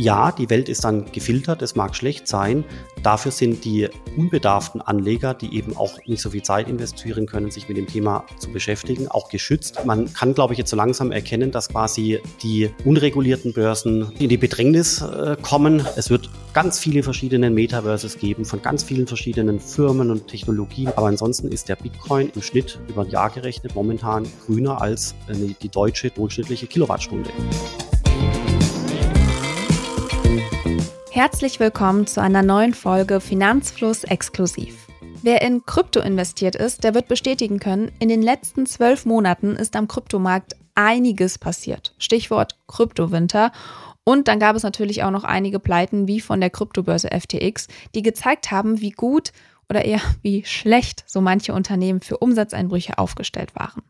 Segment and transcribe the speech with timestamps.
[0.00, 2.64] Ja, die Welt ist dann gefiltert, es mag schlecht sein.
[3.02, 7.68] Dafür sind die unbedarften Anleger, die eben auch nicht so viel Zeit investieren können, sich
[7.68, 9.84] mit dem Thema zu beschäftigen, auch geschützt.
[9.84, 14.38] Man kann, glaube ich, jetzt so langsam erkennen, dass quasi die unregulierten Börsen in die
[14.38, 15.86] Bedrängnis äh, kommen.
[15.96, 20.88] Es wird ganz viele verschiedene Metaverses geben von ganz vielen verschiedenen Firmen und Technologien.
[20.96, 25.34] Aber ansonsten ist der Bitcoin im Schnitt über ein Jahr gerechnet momentan grüner als äh,
[25.60, 27.28] die deutsche durchschnittliche Kilowattstunde.
[31.12, 34.86] Herzlich willkommen zu einer neuen Folge Finanzfluss exklusiv.
[35.22, 39.74] Wer in Krypto investiert ist, der wird bestätigen können, in den letzten zwölf Monaten ist
[39.74, 41.96] am Kryptomarkt einiges passiert.
[41.98, 43.50] Stichwort Kryptowinter.
[44.04, 47.66] Und dann gab es natürlich auch noch einige Pleiten wie von der Kryptobörse FTX,
[47.96, 49.32] die gezeigt haben, wie gut
[49.68, 53.82] oder eher wie schlecht so manche Unternehmen für Umsatzeinbrüche aufgestellt waren.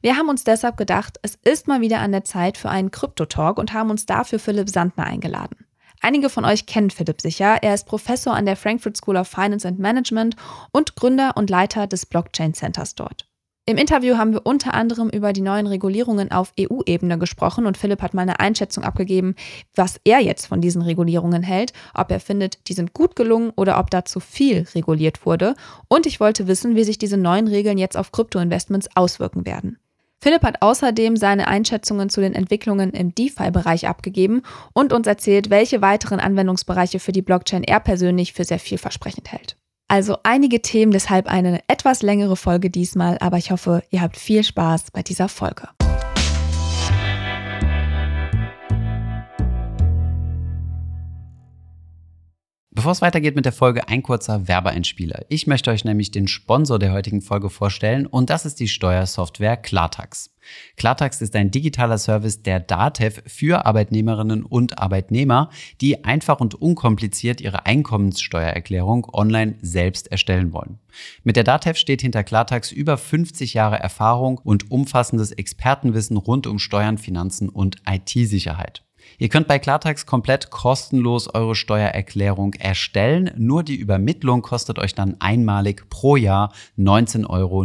[0.00, 3.58] Wir haben uns deshalb gedacht, es ist mal wieder an der Zeit für einen Krypto-Talk
[3.58, 5.66] und haben uns dafür Philipp Sandner eingeladen.
[6.04, 7.62] Einige von euch kennen Philipp sicher.
[7.62, 10.36] Er ist Professor an der Frankfurt School of Finance and Management
[10.70, 13.26] und Gründer und Leiter des Blockchain Centers dort.
[13.64, 18.02] Im Interview haben wir unter anderem über die neuen Regulierungen auf EU-Ebene gesprochen und Philipp
[18.02, 19.34] hat mal eine Einschätzung abgegeben,
[19.74, 23.78] was er jetzt von diesen Regulierungen hält, ob er findet, die sind gut gelungen oder
[23.78, 25.54] ob da zu viel reguliert wurde.
[25.88, 29.78] Und ich wollte wissen, wie sich diese neuen Regeln jetzt auf Kryptoinvestments auswirken werden.
[30.24, 34.40] Philipp hat außerdem seine Einschätzungen zu den Entwicklungen im DeFi-Bereich abgegeben
[34.72, 39.58] und uns erzählt, welche weiteren Anwendungsbereiche für die Blockchain er persönlich für sehr vielversprechend hält.
[39.86, 44.42] Also einige Themen, deshalb eine etwas längere Folge diesmal, aber ich hoffe, ihr habt viel
[44.42, 45.68] Spaß bei dieser Folge.
[52.76, 55.26] Bevor es weitergeht mit der Folge, ein kurzer Werbeeinspieler.
[55.28, 59.56] Ich möchte euch nämlich den Sponsor der heutigen Folge vorstellen und das ist die Steuersoftware
[59.56, 60.34] Klartax.
[60.76, 65.50] Klartax ist ein digitaler Service der DATEV für Arbeitnehmerinnen und Arbeitnehmer,
[65.80, 70.80] die einfach und unkompliziert ihre Einkommenssteuererklärung online selbst erstellen wollen.
[71.22, 76.58] Mit der DATEV steht hinter Klartax über 50 Jahre Erfahrung und umfassendes Expertenwissen rund um
[76.58, 78.83] Steuern, Finanzen und IT-Sicherheit.
[79.18, 83.30] Ihr könnt bei Klartax komplett kostenlos eure Steuererklärung erstellen.
[83.36, 87.64] Nur die Übermittlung kostet euch dann einmalig pro Jahr 19,99 Euro.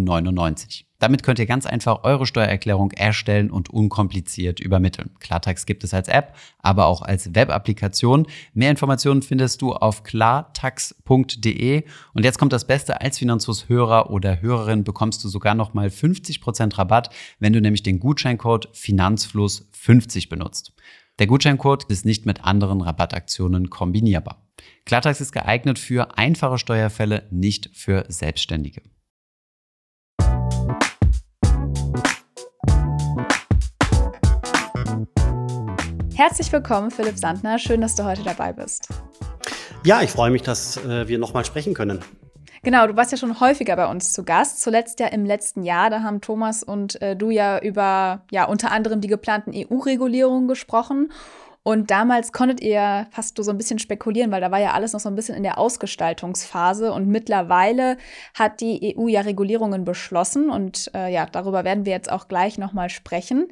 [1.00, 5.12] Damit könnt ihr ganz einfach eure Steuererklärung erstellen und unkompliziert übermitteln.
[5.20, 8.28] Klartax gibt es als App, aber auch als Web-Applikation.
[8.54, 11.84] Mehr Informationen findest du auf klartax.de.
[12.14, 17.10] Und jetzt kommt das Beste, als Finanzhörer oder Hörerin bekommst du sogar nochmal 50% Rabatt,
[17.40, 20.74] wenn du nämlich den Gutscheincode Finanzfluss50 benutzt.
[21.20, 24.48] Der Gutscheincode ist nicht mit anderen Rabattaktionen kombinierbar.
[24.86, 28.82] Klartax ist geeignet für einfache Steuerfälle, nicht für Selbstständige.
[36.16, 37.60] Herzlich willkommen, Philipp Sandner.
[37.60, 38.88] Schön, dass du heute dabei bist.
[39.84, 42.00] Ja, ich freue mich, dass äh, wir nochmal sprechen können.
[42.62, 44.62] Genau, du warst ja schon häufiger bei uns zu Gast.
[44.62, 48.72] Zuletzt ja im letzten Jahr, da haben Thomas und äh, du ja über ja unter
[48.72, 51.12] anderem die geplanten EU-Regulierungen gesprochen.
[51.70, 55.00] Und damals konntet ihr fast so ein bisschen spekulieren, weil da war ja alles noch
[55.00, 56.92] so ein bisschen in der Ausgestaltungsphase.
[56.92, 57.98] Und mittlerweile
[58.34, 60.50] hat die EU ja Regulierungen beschlossen.
[60.50, 63.50] Und äh, ja, darüber werden wir jetzt auch gleich nochmal sprechen.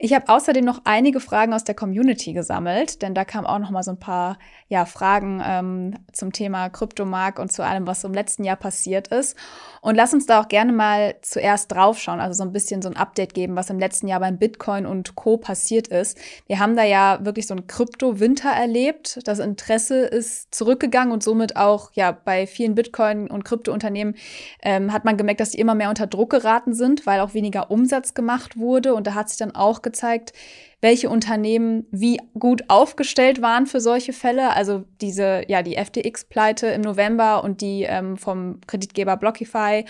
[0.00, 3.84] Ich habe außerdem noch einige Fragen aus der Community gesammelt, denn da kamen auch nochmal
[3.84, 8.14] so ein paar ja, Fragen ähm, zum Thema Kryptomarkt und zu allem, was so im
[8.14, 9.36] letzten Jahr passiert ist.
[9.80, 12.96] Und lass uns da auch gerne mal zuerst draufschauen, also so ein bisschen so ein
[12.96, 15.36] Update geben, was im letzten Jahr beim Bitcoin und Co.
[15.36, 16.18] passiert ist.
[16.48, 19.20] Wir haben da ja wirklich so Krypto-Winter erlebt.
[19.24, 24.14] Das Interesse ist zurückgegangen und somit auch ja bei vielen Bitcoin- und Krypto-Unternehmen
[24.62, 27.70] ähm, hat man gemerkt, dass die immer mehr unter Druck geraten sind, weil auch weniger
[27.70, 28.94] Umsatz gemacht wurde.
[28.94, 30.32] Und da hat sich dann auch gezeigt,
[30.80, 34.54] welche Unternehmen wie gut aufgestellt waren für solche Fälle.
[34.54, 39.84] Also diese, ja, die FTX-Pleite im November und die ähm, vom Kreditgeber Blockify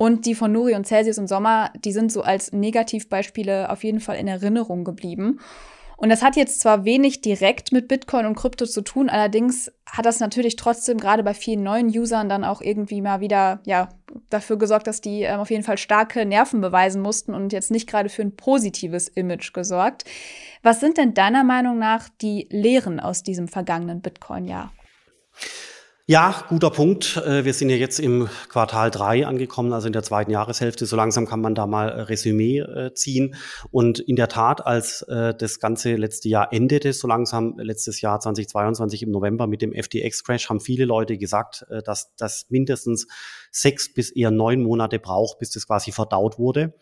[0.00, 4.00] und die von Nuri und Celsius im Sommer, die sind so als Negativbeispiele auf jeden
[4.00, 5.40] Fall in Erinnerung geblieben.
[6.00, 10.06] Und das hat jetzt zwar wenig direkt mit Bitcoin und Krypto zu tun, allerdings hat
[10.06, 13.90] das natürlich trotzdem gerade bei vielen neuen Usern dann auch irgendwie mal wieder ja
[14.30, 17.86] dafür gesorgt, dass die ähm, auf jeden Fall starke Nerven beweisen mussten und jetzt nicht
[17.86, 20.04] gerade für ein positives Image gesorgt.
[20.62, 24.72] Was sind denn deiner Meinung nach die Lehren aus diesem vergangenen Bitcoin-Jahr?
[26.10, 27.18] Ja, guter Punkt.
[27.18, 30.84] Äh, wir sind ja jetzt im Quartal drei angekommen, also in der zweiten Jahreshälfte.
[30.84, 33.36] So langsam kann man da mal äh, Resümee äh, ziehen.
[33.70, 39.04] Und in der Tat, als das ganze letzte Jahr endete, so langsam letztes Jahr 2022
[39.04, 43.06] im November mit dem FTX-Crash, haben viele Leute gesagt, dass das mindestens
[43.50, 46.74] sechs bis eher neun Monate braucht, bis das quasi verdaut wurde.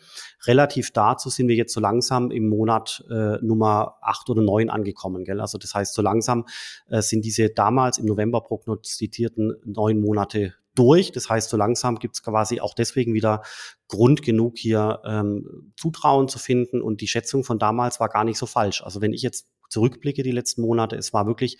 [0.46, 5.24] Relativ dazu sind wir jetzt so langsam im Monat äh, Nummer acht oder neun angekommen.
[5.24, 5.40] Gell?
[5.40, 6.46] Also das heißt, so langsam
[6.88, 11.10] äh, sind diese damals im November prognostizierten neun Monate durch.
[11.12, 13.42] Das heißt, so langsam gibt es quasi auch deswegen wieder
[13.88, 16.80] Grund genug, hier ähm, Zutrauen zu finden.
[16.80, 18.82] Und die Schätzung von damals war gar nicht so falsch.
[18.82, 21.58] Also wenn ich jetzt zurückblicke, die letzten Monate, es war wirklich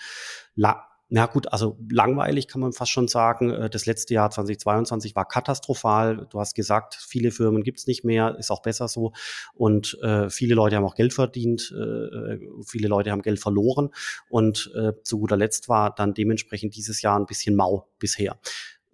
[1.10, 3.50] na gut, also langweilig kann man fast schon sagen.
[3.50, 6.26] Äh, das letzte Jahr 2022 war katastrophal.
[6.30, 9.12] Du hast gesagt, viele Firmen gibt's nicht mehr, ist auch besser so.
[9.54, 13.90] Und äh, viele Leute haben auch Geld verdient, äh, viele Leute haben Geld verloren.
[14.28, 18.38] Und äh, zu guter Letzt war dann dementsprechend dieses Jahr ein bisschen mau bisher.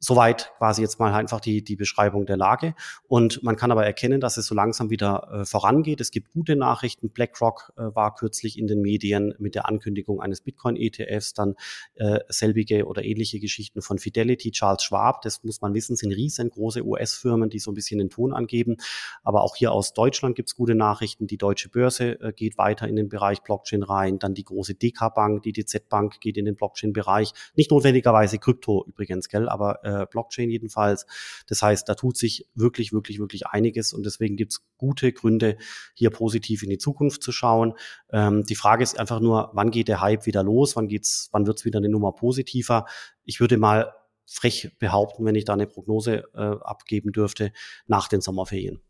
[0.04, 2.74] Soweit quasi jetzt mal einfach die, die Beschreibung der Lage.
[3.08, 5.98] Und man kann aber erkennen, dass es so langsam wieder äh, vorangeht.
[6.02, 7.08] Es gibt gute Nachrichten.
[7.08, 11.54] BlackRock äh, war kürzlich in den Medien mit der Ankündigung eines Bitcoin-ETFs, dann
[11.94, 15.22] äh, selbige oder ähnliche Geschichten von Fidelity, Charles Schwab.
[15.22, 18.76] Das muss man wissen, sind riesengroße US-Firmen, die so ein bisschen den Ton angeben.
[19.22, 21.26] Aber auch hier aus Deutschland gibt es gute Nachrichten.
[21.26, 24.18] Die Deutsche Börse äh, geht weiter in den Bereich Blockchain rein.
[24.18, 27.32] Dann die große DK-Bank, die DZ Bank geht in den Blockchain-Bereich.
[27.56, 31.06] Nicht notwendigerweise Krypto übrigens, gell, aber äh, äh, Blockchain jedenfalls.
[31.46, 35.56] Das heißt, da tut sich wirklich, wirklich, wirklich einiges und deswegen gibt es gute Gründe,
[35.94, 37.74] hier positiv in die Zukunft zu schauen.
[38.12, 40.76] Ähm, die Frage ist einfach nur, wann geht der Hype wieder los?
[40.76, 42.86] Wann geht's, wann wird's wieder eine Nummer positiver?
[43.24, 43.92] Ich würde mal
[44.26, 47.52] frech behaupten, wenn ich da eine Prognose äh, abgeben dürfte,
[47.86, 48.80] nach den Sommerferien.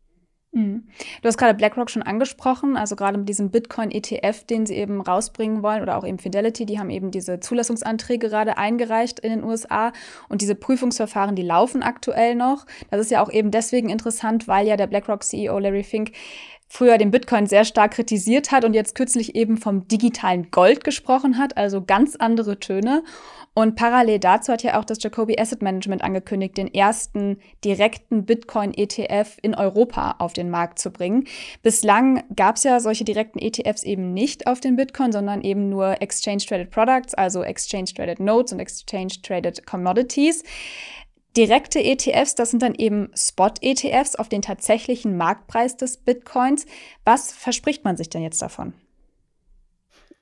[0.55, 0.83] Mhm.
[1.21, 5.61] Du hast gerade BlackRock schon angesprochen, also gerade mit diesem Bitcoin-ETF, den sie eben rausbringen
[5.61, 9.91] wollen, oder auch eben Fidelity, die haben eben diese Zulassungsanträge gerade eingereicht in den USA
[10.29, 12.65] und diese Prüfungsverfahren, die laufen aktuell noch.
[12.89, 16.13] Das ist ja auch eben deswegen interessant, weil ja der BlackRock-CEO Larry Fink
[16.75, 21.37] früher den Bitcoin sehr stark kritisiert hat und jetzt kürzlich eben vom digitalen Gold gesprochen
[21.37, 23.03] hat, also ganz andere Töne.
[23.53, 29.37] Und parallel dazu hat ja auch das Jacoby Asset Management angekündigt, den ersten direkten Bitcoin-ETF
[29.41, 31.23] in Europa auf den Markt zu bringen.
[31.63, 36.01] Bislang gab es ja solche direkten ETFs eben nicht auf den Bitcoin, sondern eben nur
[36.01, 40.43] Exchange-Traded Products, also Exchange-Traded Notes und Exchange-Traded Commodities.
[41.37, 46.65] Direkte ETFs, das sind dann eben Spot-ETFs auf den tatsächlichen Marktpreis des Bitcoins.
[47.03, 48.73] Was verspricht man sich denn jetzt davon?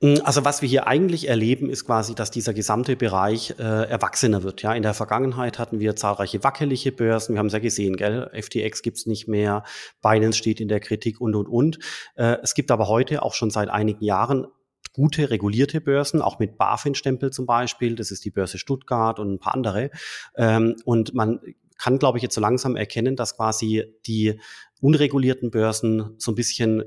[0.04, 4.44] Mm, also was wir hier eigentlich erleben, ist quasi, dass dieser gesamte Bereich äh, erwachsener
[4.44, 4.62] wird.
[4.62, 7.36] Ja, in der Vergangenheit hatten wir zahlreiche wackelige Börsen.
[7.36, 8.30] Wir haben es ja gesehen, gell?
[8.34, 9.64] FTX gibt's nicht mehr,
[10.02, 11.80] Binance steht in der Kritik und und und.
[12.16, 14.48] Äh, es gibt aber heute auch schon seit einigen Jahren
[14.94, 17.96] gute regulierte Börsen, auch mit BaFin-Stempel zum Beispiel.
[17.96, 19.90] Das ist die Börse Stuttgart und ein paar andere.
[20.38, 21.40] Ähm, und man
[21.78, 24.40] kann, glaube ich, jetzt so langsam erkennen, dass quasi die
[24.80, 26.84] unregulierten Börsen so ein bisschen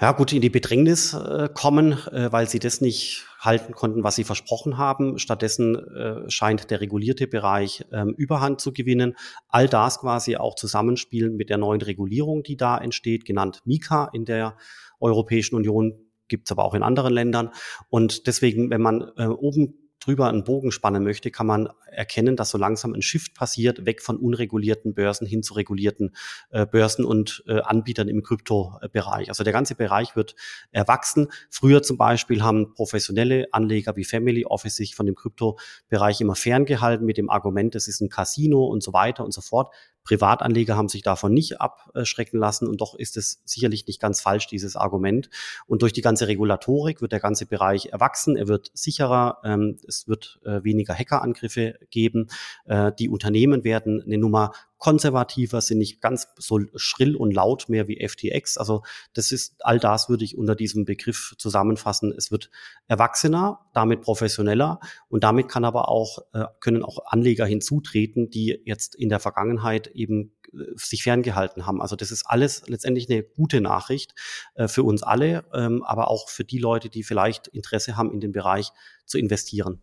[0.00, 4.16] ja, gut in die Bedrängnis äh, kommen, äh, weil sie das nicht halten konnten, was
[4.16, 5.18] sie versprochen haben.
[5.18, 9.16] Stattdessen äh, scheint der regulierte Bereich ähm, Überhand zu gewinnen.
[9.48, 14.26] All das quasi auch zusammenspielen mit der neuen Regulierung, die da entsteht, genannt Mika in
[14.26, 14.58] der
[15.00, 15.94] Europäischen Union,
[16.28, 17.50] gibt's aber auch in anderen Ländern.
[17.88, 22.50] Und deswegen, wenn man äh, oben drüber einen Bogen spannen möchte, kann man erkennen, dass
[22.50, 26.14] so langsam ein Shift passiert, weg von unregulierten Börsen hin zu regulierten
[26.50, 29.28] äh, Börsen und äh, Anbietern im Kryptobereich.
[29.28, 30.36] Also der ganze Bereich wird
[30.70, 31.28] erwachsen.
[31.50, 37.04] Früher zum Beispiel haben professionelle Anleger wie Family Office sich von dem Kryptobereich immer ferngehalten
[37.06, 39.74] mit dem Argument, es ist ein Casino und so weiter und so fort.
[40.06, 44.46] Privatanleger haben sich davon nicht abschrecken lassen und doch ist es sicherlich nicht ganz falsch,
[44.46, 45.28] dieses Argument.
[45.66, 50.06] Und durch die ganze Regulatorik wird der ganze Bereich erwachsen, er wird sicherer, ähm, es
[50.06, 52.28] wird äh, weniger Hackerangriffe geben,
[52.66, 57.88] äh, die Unternehmen werden eine Nummer konservativer, sind nicht ganz so schrill und laut mehr
[57.88, 58.58] wie FTX.
[58.58, 58.82] Also
[59.14, 62.12] das ist all das würde ich unter diesem Begriff zusammenfassen.
[62.16, 62.50] Es wird
[62.86, 68.94] erwachsener, damit professioneller und damit kann aber auch äh, können auch Anleger hinzutreten, die jetzt
[68.94, 71.80] in der Vergangenheit eben äh, sich ferngehalten haben.
[71.80, 74.14] Also das ist alles letztendlich eine gute Nachricht
[74.54, 78.20] äh, für uns alle, ähm, aber auch für die Leute, die vielleicht Interesse haben, in
[78.20, 78.72] den Bereich
[79.06, 79.82] zu investieren.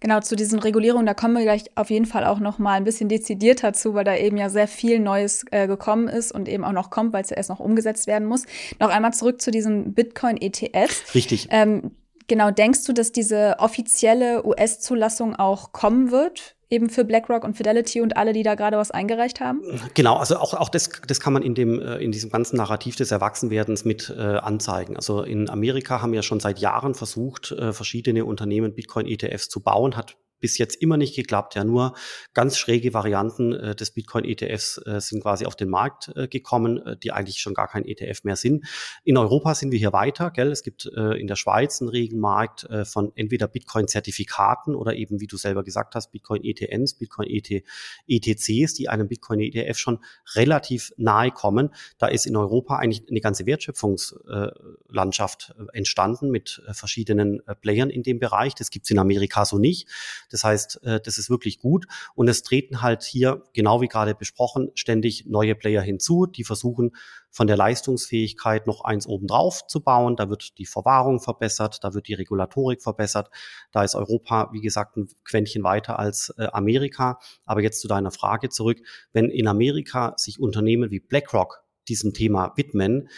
[0.00, 2.84] Genau, zu diesen Regulierungen, da kommen wir gleich auf jeden Fall auch noch mal ein
[2.84, 6.64] bisschen dezidierter zu, weil da eben ja sehr viel Neues äh, gekommen ist und eben
[6.64, 8.44] auch noch kommt, weil es ja erst noch umgesetzt werden muss.
[8.80, 11.14] Noch einmal zurück zu diesem Bitcoin-ETF.
[11.14, 11.48] Richtig.
[11.50, 11.92] Ähm,
[12.26, 18.00] genau, denkst du, dass diese offizielle US-Zulassung auch kommen wird eben für BlackRock und Fidelity
[18.00, 19.62] und alle, die da gerade was eingereicht haben?
[19.94, 22.96] Genau, also auch, auch das, das kann man in, dem, äh, in diesem ganzen Narrativ
[22.96, 24.96] des Erwachsenwerdens mit äh, anzeigen.
[24.96, 29.96] Also in Amerika haben ja schon seit Jahren versucht, äh, verschiedene Unternehmen Bitcoin-ETFs zu bauen,
[29.96, 31.54] hat bis jetzt immer nicht geklappt.
[31.54, 31.94] Ja, nur
[32.34, 36.96] ganz schräge Varianten äh, des Bitcoin-ETFs äh, sind quasi auf den Markt äh, gekommen, äh,
[36.96, 38.66] die eigentlich schon gar kein ETF mehr sind.
[39.04, 40.50] In Europa sind wir hier weiter, gell?
[40.50, 45.20] Es gibt äh, in der Schweiz einen regen Markt äh, von entweder Bitcoin-Zertifikaten oder eben,
[45.20, 49.98] wie du selber gesagt hast, Bitcoin-ETNs, Bitcoin-ETCs, die einem Bitcoin-ETF schon
[50.34, 51.74] relativ nahe kommen.
[51.98, 58.54] Da ist in Europa eigentlich eine ganze Wertschöpfungslandschaft entstanden mit verschiedenen Playern in dem Bereich.
[58.54, 59.88] Das gibt's in Amerika so nicht.
[60.30, 61.86] Das heißt, äh, das ist wirklich gut.
[62.14, 66.92] Und es treten halt hier, genau wie gerade besprochen, ständig neue Player hinzu, die versuchen,
[67.30, 70.16] von der Leistungsfähigkeit noch eins obendrauf zu bauen.
[70.16, 73.28] Da wird die Verwahrung verbessert, da wird die Regulatorik verbessert.
[73.72, 77.18] Da ist Europa, wie gesagt, ein Quäntchen weiter als äh, Amerika.
[77.44, 78.78] Aber jetzt zu deiner Frage zurück.
[79.12, 83.08] Wenn in Amerika sich Unternehmen wie BlackRock diesem Thema widmen,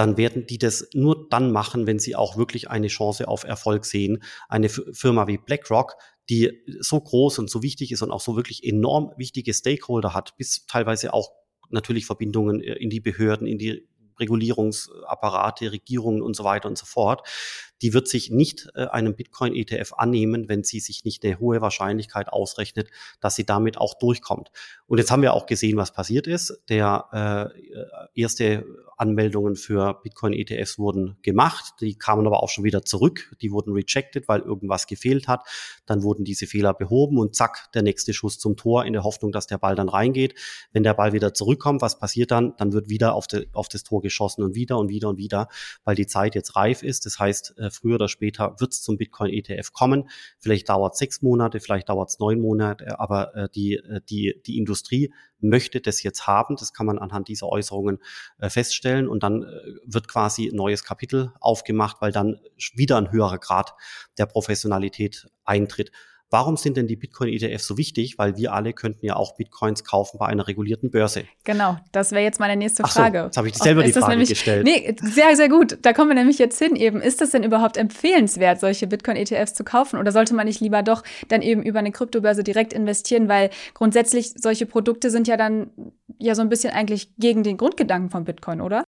[0.00, 3.84] dann werden die das nur dann machen, wenn sie auch wirklich eine Chance auf Erfolg
[3.84, 4.22] sehen.
[4.48, 5.94] Eine Firma wie BlackRock,
[6.30, 10.38] die so groß und so wichtig ist und auch so wirklich enorm wichtige Stakeholder hat,
[10.38, 11.32] bis teilweise auch
[11.68, 13.86] natürlich Verbindungen äh, in die Behörden, in die
[14.18, 17.28] Regulierungsapparate, Regierungen und so weiter und so fort
[17.82, 22.28] die wird sich nicht äh, einem Bitcoin-ETF annehmen, wenn sie sich nicht eine hohe Wahrscheinlichkeit
[22.28, 22.88] ausrechnet,
[23.20, 24.50] dass sie damit auch durchkommt.
[24.86, 26.62] Und jetzt haben wir auch gesehen, was passiert ist.
[26.68, 28.64] Der äh, erste
[29.00, 34.28] Anmeldungen für Bitcoin-ETFs wurden gemacht, die kamen aber auch schon wieder zurück, die wurden rejected,
[34.28, 35.46] weil irgendwas gefehlt hat.
[35.86, 39.32] Dann wurden diese Fehler behoben und zack, der nächste Schuss zum Tor in der Hoffnung,
[39.32, 40.34] dass der Ball dann reingeht.
[40.72, 42.54] Wenn der Ball wieder zurückkommt, was passiert dann?
[42.58, 45.48] Dann wird wieder auf, de, auf das Tor geschossen und wieder und wieder und wieder,
[45.84, 47.06] weil die Zeit jetzt reif ist.
[47.06, 50.08] Das heißt, äh, früher oder später wird es zum Bitcoin-ETF kommen.
[50.38, 54.40] Vielleicht dauert es sechs Monate, vielleicht dauert es neun Monate, aber äh, die, äh, die,
[54.46, 56.56] die Industrie möchte das jetzt haben.
[56.56, 57.98] Das kann man anhand dieser Äußerungen
[58.38, 59.08] äh, feststellen.
[59.08, 59.46] Und dann äh,
[59.84, 62.40] wird quasi ein neues Kapitel aufgemacht, weil dann
[62.74, 63.74] wieder ein höherer Grad
[64.18, 65.90] der Professionalität eintritt.
[66.30, 68.16] Warum sind denn die Bitcoin-ETFs so wichtig?
[68.16, 71.24] Weil wir alle könnten ja auch Bitcoins kaufen bei einer regulierten Börse.
[71.42, 73.18] Genau, das wäre jetzt meine nächste Frage.
[73.18, 74.64] So, jetzt habe ich selber die Frage nämlich, gestellt.
[74.64, 75.78] Nee, sehr, sehr gut.
[75.82, 77.00] Da kommen wir nämlich jetzt hin eben.
[77.00, 79.98] Ist das denn überhaupt empfehlenswert, solche Bitcoin-ETFs zu kaufen?
[79.98, 83.28] Oder sollte man nicht lieber doch dann eben über eine Kryptobörse direkt investieren?
[83.28, 85.70] Weil grundsätzlich solche Produkte sind ja dann
[86.18, 88.84] ja so ein bisschen eigentlich gegen den Grundgedanken von Bitcoin, oder?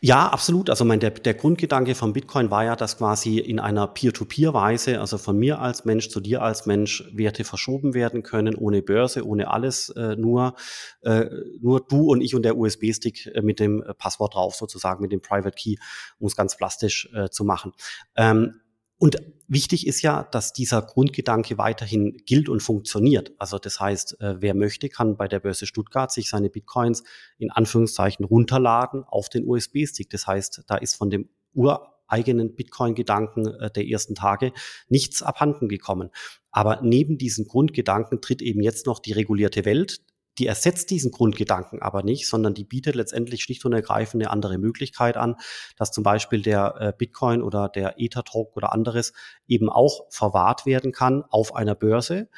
[0.00, 0.70] Ja, absolut.
[0.70, 5.18] Also mein, der, der Grundgedanke von Bitcoin war ja, dass quasi in einer Peer-to-Peer-Weise, also
[5.18, 9.50] von mir als Mensch zu dir als Mensch, Werte verschoben werden können, ohne Börse, ohne
[9.50, 10.54] alles, äh, nur,
[11.02, 11.26] äh,
[11.60, 15.20] nur du und ich und der USB-Stick äh, mit dem Passwort drauf, sozusagen mit dem
[15.20, 15.76] Private Key,
[16.18, 17.72] um es ganz plastisch äh, zu machen.
[18.16, 18.60] Ähm,
[18.98, 19.16] und
[19.48, 23.32] wichtig ist ja, dass dieser Grundgedanke weiterhin gilt und funktioniert.
[23.38, 27.04] Also das heißt, äh, wer möchte, kann bei der Börse Stuttgart sich seine Bitcoins
[27.38, 30.10] in Anführungszeichen runterladen auf den USB-Stick.
[30.10, 34.52] Das heißt, da ist von dem ureigenen Bitcoin-Gedanken äh, der ersten Tage
[34.88, 36.10] nichts abhanden gekommen.
[36.50, 40.00] Aber neben diesen Grundgedanken tritt eben jetzt noch die regulierte Welt,
[40.38, 44.58] die ersetzt diesen Grundgedanken aber nicht, sondern die bietet letztendlich schlicht und ergreifend eine andere
[44.58, 45.36] Möglichkeit an,
[45.76, 49.12] dass zum Beispiel der äh, Bitcoin oder der Ether-Talk oder anderes
[49.46, 52.28] eben auch verwahrt werden kann auf einer Börse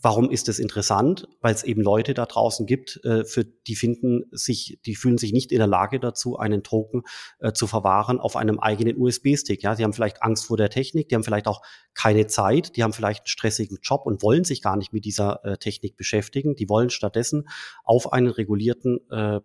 [0.00, 1.26] Warum ist das interessant?
[1.40, 5.32] Weil es eben Leute da draußen gibt, äh, für die finden sich, die fühlen sich
[5.32, 7.02] nicht in der Lage dazu, einen Token
[7.40, 9.60] äh, zu verwahren auf einem eigenen USB-Stick.
[9.64, 11.62] Ja, die haben vielleicht Angst vor der Technik, die haben vielleicht auch
[11.94, 15.44] keine Zeit, die haben vielleicht einen stressigen Job und wollen sich gar nicht mit dieser
[15.44, 16.54] äh, Technik beschäftigen.
[16.54, 17.48] Die wollen stattdessen
[17.82, 19.40] auf einen regulierten äh,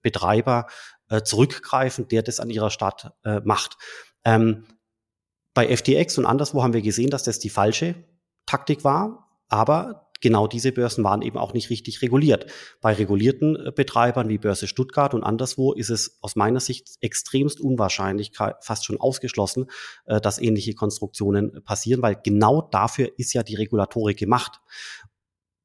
[0.00, 0.68] Betreiber
[1.10, 3.76] äh, zurückgreifen, der das an ihrer Stadt äh, macht.
[4.24, 4.64] Ähm,
[5.52, 7.94] bei FTX und anderswo haben wir gesehen, dass das die falsche
[8.46, 12.46] Taktik war aber genau diese Börsen waren eben auch nicht richtig reguliert.
[12.80, 17.60] Bei regulierten äh, Betreibern wie Börse Stuttgart und anderswo ist es aus meiner Sicht extremst
[17.60, 19.66] unwahrscheinlich, fast schon ausgeschlossen,
[20.06, 24.60] äh, dass ähnliche Konstruktionen passieren, weil genau dafür ist ja die Regulatorik gemacht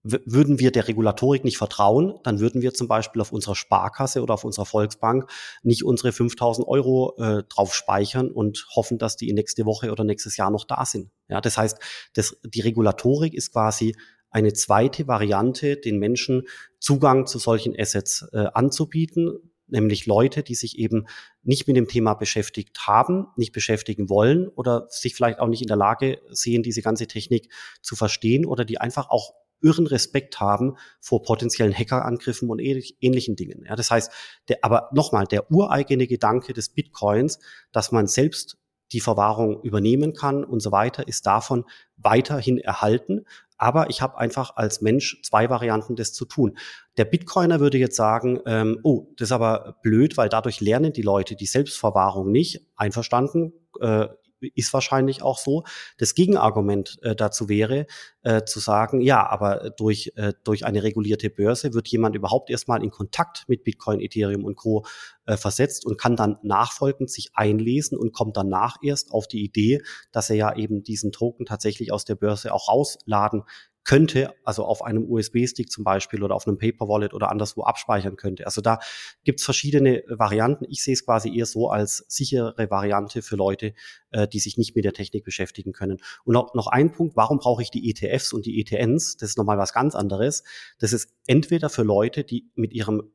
[0.04, 4.34] würden wir der Regulatorik nicht vertrauen, dann würden wir zum Beispiel auf unserer Sparkasse oder
[4.34, 5.30] auf unserer Volksbank
[5.64, 10.36] nicht unsere 5000 Euro äh, drauf speichern und hoffen, dass die nächste Woche oder nächstes
[10.36, 11.10] Jahr noch da sind.
[11.30, 11.80] Ja, das heißt,
[12.14, 13.96] das, die Regulatorik ist quasi
[14.30, 16.44] eine zweite Variante, den Menschen
[16.80, 21.06] Zugang zu solchen Assets äh, anzubieten, nämlich Leute, die sich eben
[21.44, 25.68] nicht mit dem Thema beschäftigt haben, nicht beschäftigen wollen oder sich vielleicht auch nicht in
[25.68, 29.34] der Lage sehen, diese ganze Technik zu verstehen oder die einfach auch
[29.64, 33.64] irren Respekt haben vor potenziellen Hackerangriffen und ähnlichen Dingen.
[33.68, 34.12] Ja, das heißt,
[34.50, 37.40] der, aber nochmal, der ureigene Gedanke des Bitcoins,
[37.72, 38.58] dass man selbst
[38.92, 41.66] die Verwahrung übernehmen kann und so weiter, ist davon
[41.98, 43.26] weiterhin erhalten.
[43.58, 46.58] Aber ich habe einfach als Mensch zwei Varianten, das zu tun.
[46.98, 51.02] Der Bitcoiner würde jetzt sagen, ähm, oh, das ist aber blöd, weil dadurch lernen die
[51.02, 52.68] Leute die Selbstverwahrung nicht.
[52.76, 54.08] Einverstanden, äh,
[54.56, 55.64] ist wahrscheinlich auch so.
[55.98, 57.86] Das Gegenargument äh, dazu wäre,
[58.24, 62.84] äh, zu sagen, ja, aber durch, äh, durch eine regulierte Börse wird jemand überhaupt erstmal
[62.84, 64.86] in Kontakt mit Bitcoin, Ethereum und Co.
[65.26, 69.82] Äh, versetzt und kann dann nachfolgend sich einlesen und kommt danach erst auf die Idee,
[70.12, 73.44] dass er ja eben diesen Token tatsächlich aus der Börse auch rausladen
[73.84, 78.46] könnte, also auf einem USB-Stick zum Beispiel oder auf einem Paper-Wallet oder anderswo abspeichern könnte.
[78.46, 78.80] Also da
[79.24, 80.66] gibt's verschiedene Varianten.
[80.70, 83.74] Ich sehe es quasi eher so als sichere Variante für Leute,
[84.12, 85.98] äh, die sich nicht mit der Technik beschäftigen können.
[86.24, 89.18] Und noch, noch ein Punkt, warum brauche ich die ETFs und die ETNs?
[89.18, 90.44] Das ist nochmal was ganz anderes.
[90.80, 93.12] Das ist entweder für Leute, die mit ihrem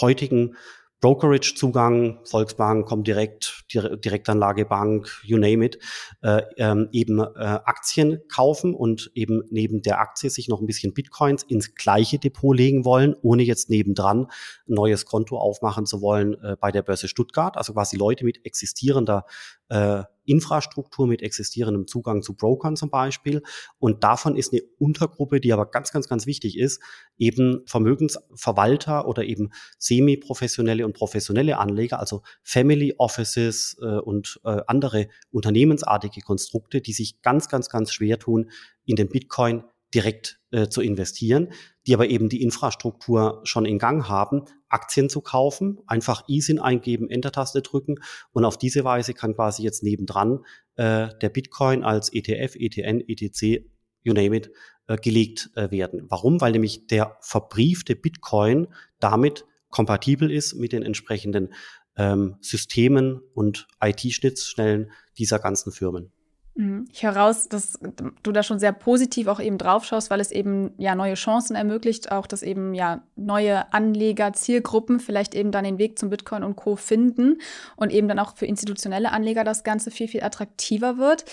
[0.00, 0.56] heutigen
[1.00, 5.78] Brokerage-Zugang, Volksbank, Comdirect, Direktanlage Bank, you name it,
[6.22, 10.92] äh, ähm, eben äh, Aktien kaufen und eben neben der Aktie sich noch ein bisschen
[10.92, 14.26] Bitcoins ins gleiche Depot legen wollen, ohne jetzt nebendran
[14.68, 17.56] ein neues Konto aufmachen zu wollen äh, bei der Börse Stuttgart.
[17.56, 19.24] Also quasi Leute mit existierender
[19.68, 23.42] äh, Infrastruktur mit existierendem Zugang zu Brokern zum Beispiel.
[23.78, 26.80] Und davon ist eine Untergruppe, die aber ganz, ganz, ganz wichtig ist,
[27.18, 35.08] eben Vermögensverwalter oder eben semi-professionelle und professionelle Anleger, also Family Offices äh, und äh, andere
[35.32, 38.50] unternehmensartige Konstrukte, die sich ganz, ganz, ganz schwer tun,
[38.84, 41.52] in den Bitcoin direkt äh, zu investieren,
[41.86, 47.10] die aber eben die Infrastruktur schon in Gang haben, Aktien zu kaufen, einfach ISIN eingeben,
[47.10, 47.96] Enter-Taste drücken
[48.32, 50.44] und auf diese Weise kann quasi jetzt nebendran
[50.76, 53.64] äh, der Bitcoin als ETF, ETN, ETC,
[54.02, 54.50] you name it,
[54.86, 56.06] äh, gelegt äh, werden.
[56.08, 56.40] Warum?
[56.40, 58.68] Weil nämlich der verbriefte Bitcoin
[58.98, 61.54] damit kompatibel ist mit den entsprechenden
[61.96, 66.12] ähm, Systemen und IT-Schnittstellen dieser ganzen Firmen.
[66.60, 66.84] Mhm.
[66.92, 67.78] Ich höre raus, dass
[68.22, 71.56] du da schon sehr positiv auch eben drauf schaust, weil es eben ja neue Chancen
[71.56, 76.44] ermöglicht, auch dass eben ja neue Anleger, Zielgruppen vielleicht eben dann den Weg zum Bitcoin
[76.44, 76.76] und Co.
[76.76, 77.38] finden
[77.76, 81.24] und eben dann auch für institutionelle Anleger das Ganze viel, viel attraktiver wird.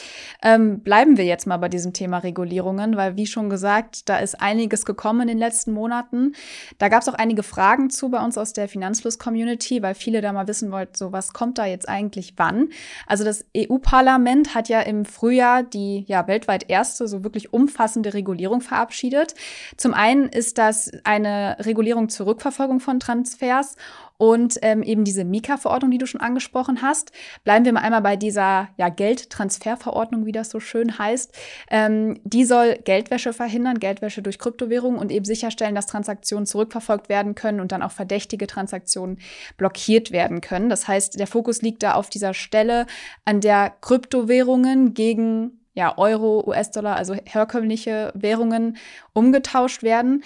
[0.42, 4.40] Ähm, bleiben wir jetzt mal bei diesem Thema Regulierungen, weil wie schon gesagt, da ist
[4.40, 6.36] einiges gekommen in den letzten Monaten.
[6.78, 10.32] Da gab es auch einige Fragen zu bei uns aus der Finanzfluss-Community, weil viele da
[10.32, 12.70] mal wissen wollten, so was kommt da jetzt eigentlich wann.
[13.08, 18.62] Also das EU-Parlament hat ja im Frühjahr die ja weltweit erste so wirklich umfassende Regulierung
[18.62, 19.34] verabschiedet.
[19.76, 23.78] Zum einen ist das eine Regulierung zur Rückverfolgung von Transfers
[24.18, 27.12] und ähm, eben diese Mika-Verordnung, die du schon angesprochen hast.
[27.44, 31.34] Bleiben wir mal einmal bei dieser ja, Geldtransferverordnung, wie das so schön heißt.
[31.70, 37.36] Ähm, die soll Geldwäsche verhindern, Geldwäsche durch Kryptowährungen und eben sicherstellen, dass Transaktionen zurückverfolgt werden
[37.36, 39.20] können und dann auch verdächtige Transaktionen
[39.58, 40.70] blockiert werden können.
[40.70, 42.88] Das heißt, der Fokus liegt da auf dieser Stelle,
[43.26, 48.78] an der Kryptowährungen gegen ja, Euro, US-Dollar, also herkömmliche Währungen
[49.14, 50.24] umgetauscht werden.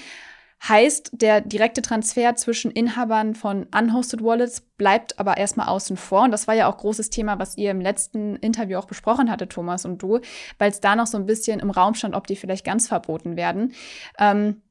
[0.67, 6.23] Heißt, der direkte Transfer zwischen Inhabern von unhosted Wallets bleibt aber erstmal außen vor.
[6.23, 9.47] Und das war ja auch großes Thema, was ihr im letzten Interview auch besprochen hatte,
[9.47, 10.19] Thomas und du,
[10.59, 13.35] weil es da noch so ein bisschen im Raum stand, ob die vielleicht ganz verboten
[13.35, 13.73] werden.
[14.19, 14.61] Ähm,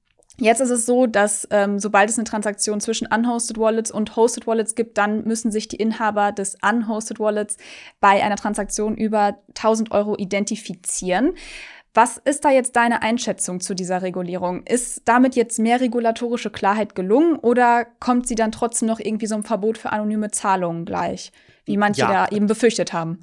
[0.41, 4.47] Jetzt ist es so, dass ähm, sobald es eine Transaktion zwischen unhosted Wallets und hosted
[4.47, 7.59] Wallets gibt, dann müssen sich die Inhaber des unhosted Wallets
[8.01, 11.35] bei einer Transaktion über 1000 Euro identifizieren.
[11.93, 14.65] Was ist da jetzt deine Einschätzung zu dieser Regulierung?
[14.65, 19.35] Ist damit jetzt mehr regulatorische Klarheit gelungen oder kommt sie dann trotzdem noch irgendwie so
[19.35, 21.33] ein Verbot für anonyme Zahlungen gleich,
[21.65, 22.27] wie manche ja.
[22.27, 23.21] da eben befürchtet haben?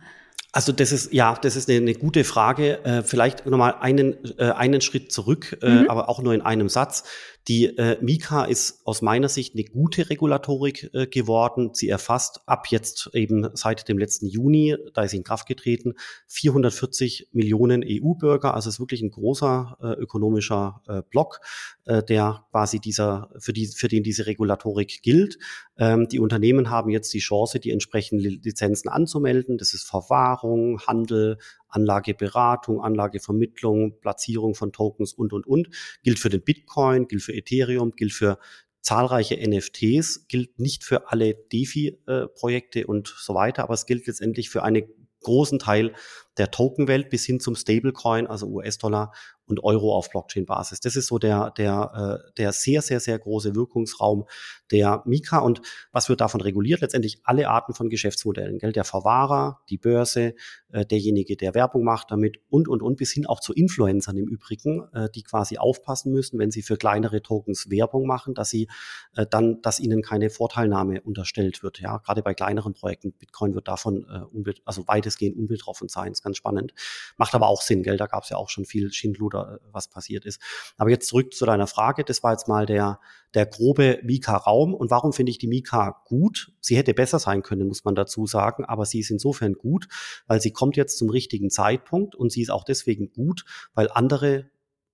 [0.51, 2.84] Also das ist ja, das ist eine, eine gute Frage.
[2.84, 5.89] Äh, vielleicht nochmal einen äh, einen Schritt zurück, äh, mhm.
[5.89, 7.03] aber auch nur in einem Satz.
[7.47, 11.69] Die äh, Mika ist aus meiner Sicht eine gute Regulatorik äh, geworden.
[11.73, 15.93] Sie erfasst ab jetzt eben seit dem letzten Juni, da ist sie in Kraft getreten,
[16.27, 18.53] 440 Millionen EU-Bürger.
[18.53, 21.39] Also es ist wirklich ein großer äh, ökonomischer äh, Block,
[21.86, 25.38] äh, der quasi dieser, für, die, für den diese Regulatorik gilt.
[25.77, 29.57] Ähm, die Unternehmen haben jetzt die Chance, die entsprechenden Lizenzen anzumelden.
[29.57, 31.38] Das ist Verwahrung, Handel,
[31.69, 35.69] Anlageberatung, Anlagevermittlung, Platzierung von Tokens und, und, und.
[36.03, 38.38] Gilt für den Bitcoin, gilt für Ethereum, gilt für
[38.82, 44.63] zahlreiche NFTs, gilt nicht für alle DeFi-Projekte und so weiter, aber es gilt letztendlich für
[44.63, 44.84] einen
[45.21, 45.93] großen Teil
[46.38, 49.12] der Tokenwelt bis hin zum Stablecoin, also US-Dollar
[49.45, 50.80] und Euro auf Blockchain-Basis.
[50.80, 54.25] Das ist so der, der, äh, der sehr, sehr, sehr große Wirkungsraum
[54.71, 55.39] der Mika.
[55.39, 56.82] Und was wird davon reguliert?
[56.82, 58.60] Letztendlich alle Arten von Geschäftsmodellen.
[58.60, 58.71] Gell?
[58.71, 60.36] Der Verwahrer, die Börse,
[60.71, 64.27] äh, derjenige, der Werbung macht damit und, und, und bis hin auch zu Influencern im
[64.27, 68.67] Übrigen, äh, die quasi aufpassen müssen, wenn sie für kleinere Tokens Werbung machen, dass sie
[69.15, 71.80] äh, dann, dass ihnen keine Vorteilnahme unterstellt wird.
[71.80, 73.13] Ja, gerade bei kleineren Projekten.
[73.13, 76.73] Bitcoin wird davon äh, also weitestgehend unbetroffen sein, ist ganz spannend.
[77.17, 77.97] Macht aber auch Sinn, gell?
[77.97, 80.41] Da gab es ja auch schon viel Schindluder, äh, was passiert ist.
[80.77, 82.03] Aber jetzt zurück zu deiner Frage.
[82.03, 82.99] Das war jetzt mal der,
[83.34, 83.99] der grobe
[84.58, 84.74] Mika-Raum.
[84.74, 86.52] Und warum finde ich die Mika gut?
[86.60, 88.65] Sie hätte besser sein können, muss man dazu sagen.
[88.65, 89.88] Aber sie ist insofern gut,
[90.28, 94.50] weil sie kommt jetzt zum richtigen Zeitpunkt und sie ist auch deswegen gut, weil andere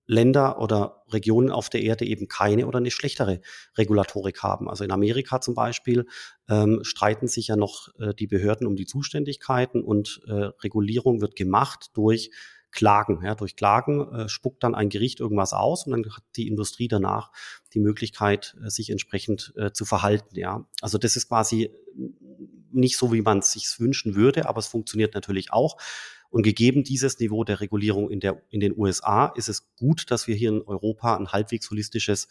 [0.06, 3.40] Länder oder Regionen auf der Erde eben keine oder eine schlechtere
[3.78, 4.68] Regulatorik haben.
[4.68, 6.04] Also in Amerika zum Beispiel
[6.46, 11.36] ähm, streiten sich ja noch äh, die Behörden um die Zuständigkeiten und äh, Regulierung wird
[11.36, 12.30] gemacht durch
[12.74, 13.22] Klagen.
[13.24, 16.88] Ja, durch Klagen äh, spuckt dann ein Gericht irgendwas aus und dann hat die Industrie
[16.88, 17.30] danach
[17.72, 20.36] die Möglichkeit, äh, sich entsprechend äh, zu verhalten.
[20.36, 21.70] Ja, also das ist quasi
[22.72, 25.78] nicht so, wie man es sich wünschen würde, aber es funktioniert natürlich auch.
[26.34, 30.26] Und gegeben dieses Niveau der Regulierung in, der, in den USA ist es gut, dass
[30.26, 32.26] wir hier in Europa ein halbwegs holistisches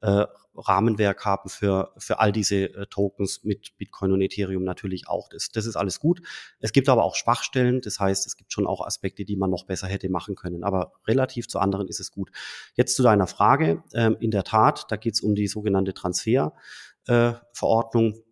[0.00, 5.28] äh, Rahmenwerk haben für, für all diese äh, Tokens mit Bitcoin und Ethereum natürlich auch.
[5.28, 6.22] Das, das ist alles gut.
[6.60, 7.80] Es gibt aber auch Schwachstellen.
[7.80, 10.62] Das heißt, es gibt schon auch Aspekte, die man noch besser hätte machen können.
[10.62, 12.30] Aber relativ zu anderen ist es gut.
[12.76, 13.82] Jetzt zu deiner Frage.
[13.92, 18.14] Ähm, in der Tat, da geht es um die sogenannte Transferverordnung.
[18.14, 18.22] Äh,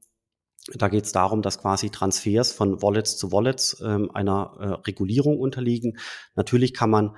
[0.74, 5.38] da geht es darum, dass quasi Transfers von Wallets zu Wallets ähm, einer äh, Regulierung
[5.38, 5.98] unterliegen.
[6.34, 7.16] Natürlich kann man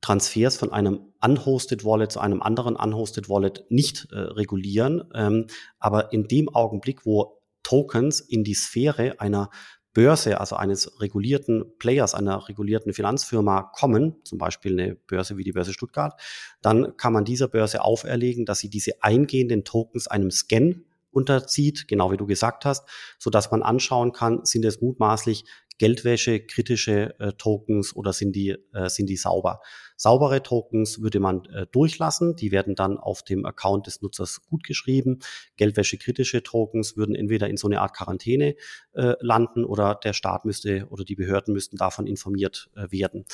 [0.00, 5.04] Transfers von einem unhosted Wallet zu einem anderen unhosted Wallet nicht äh, regulieren.
[5.14, 5.46] Ähm,
[5.78, 9.48] aber in dem Augenblick, wo Tokens in die Sphäre einer
[9.94, 15.52] Börse, also eines regulierten Players, einer regulierten Finanzfirma kommen, zum Beispiel eine Börse wie die
[15.52, 16.20] Börse Stuttgart,
[16.60, 20.84] dann kann man dieser Börse auferlegen, dass sie diese eingehenden Tokens einem Scan
[21.14, 25.44] unterzieht, genau wie du gesagt hast, so dass man anschauen kann, sind es mutmaßlich
[25.78, 29.60] Geldwäsche, kritische äh, Tokens oder sind die, äh, sind die sauber?
[29.96, 34.64] Saubere Tokens würde man äh, durchlassen, die werden dann auf dem Account des Nutzers gut
[34.64, 35.18] geschrieben.
[35.56, 38.54] Geldwäsche, kritische Tokens würden entweder in so eine Art Quarantäne
[38.92, 43.24] äh, landen oder der Staat müsste oder die Behörden müssten davon informiert äh, werden.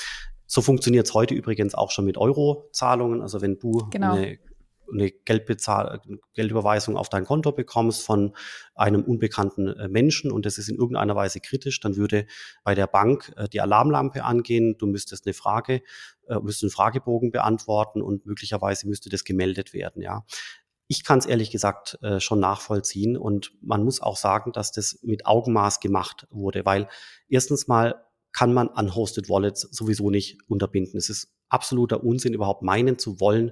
[0.47, 3.21] So funktioniert es heute übrigens auch schon mit Euro-Zahlungen.
[3.21, 4.15] Also wenn du genau.
[4.15, 4.39] eine
[4.91, 6.01] eine Geldbezahl
[6.33, 8.35] Geldüberweisung auf dein Konto bekommst von
[8.75, 12.25] einem unbekannten äh, Menschen und das ist in irgendeiner Weise kritisch, dann würde
[12.63, 14.75] bei der Bank äh, die Alarmlampe angehen.
[14.77, 15.81] Du müsstest eine Frage,
[16.27, 20.01] äh, müsstest einen Fragebogen beantworten und möglicherweise müsste das gemeldet werden.
[20.01, 20.25] Ja,
[20.87, 24.99] ich kann es ehrlich gesagt äh, schon nachvollziehen und man muss auch sagen, dass das
[25.03, 26.89] mit Augenmaß gemacht wurde, weil
[27.29, 30.97] erstens mal kann man unhosted Wallets sowieso nicht unterbinden.
[30.97, 33.51] Es ist absoluter Unsinn, überhaupt meinen zu wollen,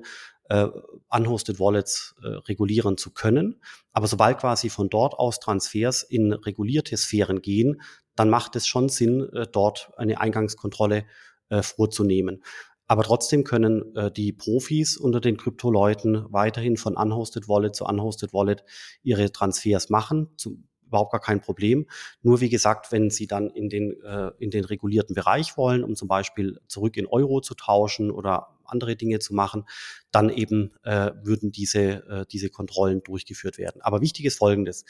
[0.49, 0.67] äh,
[1.09, 3.61] unhosted Wallets äh, regulieren zu können.
[3.93, 7.81] Aber sobald quasi von dort aus Transfers in regulierte Sphären gehen,
[8.15, 11.05] dann macht es schon Sinn, äh, dort eine Eingangskontrolle
[11.49, 12.43] äh, vorzunehmen.
[12.87, 18.33] Aber trotzdem können äh, die Profis unter den Kryptoleuten weiterhin von unhosted Wallet zu unhosted
[18.33, 18.63] Wallet
[19.03, 20.29] ihre Transfers machen.
[20.37, 21.85] Zum, überhaupt gar kein Problem.
[22.23, 25.95] Nur wie gesagt, wenn Sie dann in den, äh, in den regulierten Bereich wollen, um
[25.95, 29.65] zum Beispiel zurück in Euro zu tauschen oder andere Dinge zu machen,
[30.11, 33.81] dann eben äh, würden diese, äh, diese Kontrollen durchgeführt werden.
[33.81, 34.85] Aber wichtig ist Folgendes.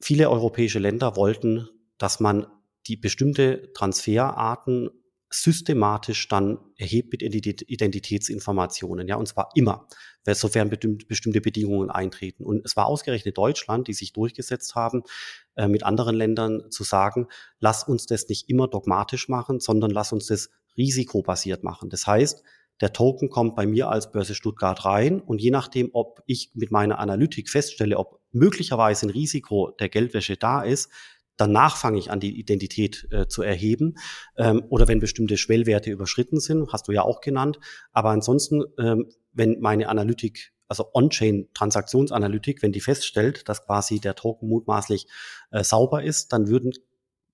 [0.00, 1.68] Viele europäische Länder wollten,
[1.98, 2.46] dass man
[2.86, 4.90] die bestimmte Transferarten
[5.32, 9.86] systematisch dann erhebt mit Identitätsinformationen, ja, und zwar immer,
[10.26, 12.44] sofern bestimmte Bedingungen eintreten.
[12.44, 15.04] Und es war ausgerechnet Deutschland, die sich durchgesetzt haben,
[15.54, 17.28] äh, mit anderen Ländern zu sagen,
[17.60, 21.90] lass uns das nicht immer dogmatisch machen, sondern lass uns das risikobasiert machen.
[21.90, 22.42] Das heißt,
[22.80, 26.70] der Token kommt bei mir als Börse Stuttgart rein und je nachdem, ob ich mit
[26.70, 30.90] meiner Analytik feststelle, ob möglicherweise ein Risiko der Geldwäsche da ist,
[31.36, 33.96] danach fange ich an, die Identität äh, zu erheben.
[34.36, 37.58] Ähm, oder wenn bestimmte Schwellwerte überschritten sind, hast du ja auch genannt.
[37.92, 44.48] Aber ansonsten, ähm, wenn meine Analytik also On-Chain-Transaktionsanalytik, wenn die feststellt, dass quasi der Token
[44.48, 45.08] mutmaßlich
[45.50, 46.72] äh, sauber ist, dann würden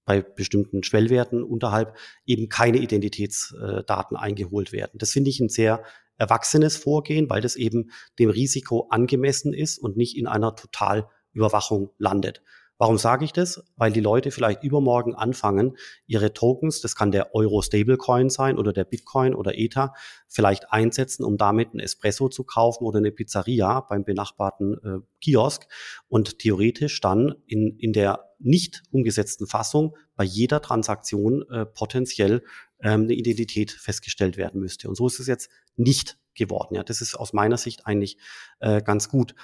[0.07, 4.93] bei bestimmten Schwellwerten unterhalb eben keine Identitätsdaten eingeholt werden.
[4.95, 5.85] Das finde ich ein sehr
[6.17, 12.43] erwachsenes Vorgehen, weil das eben dem Risiko angemessen ist und nicht in einer Totalüberwachung landet.
[12.79, 13.65] Warum sage ich das?
[13.77, 18.73] Weil die Leute vielleicht übermorgen anfangen, ihre Tokens, das kann der Euro Stablecoin sein oder
[18.73, 19.95] der Bitcoin oder Ether,
[20.29, 25.67] vielleicht einsetzen, um damit ein Espresso zu kaufen oder eine Pizzeria beim benachbarten äh, Kiosk
[26.09, 32.43] und theoretisch dann in, in der nicht umgesetzten Fassung bei jeder Transaktion äh, potenziell
[32.81, 34.89] ähm, eine Identität festgestellt werden müsste.
[34.89, 36.75] Und so ist es jetzt nicht geworden.
[36.75, 38.19] Ja, das ist aus meiner Sicht eigentlich
[38.61, 39.35] äh, ganz gut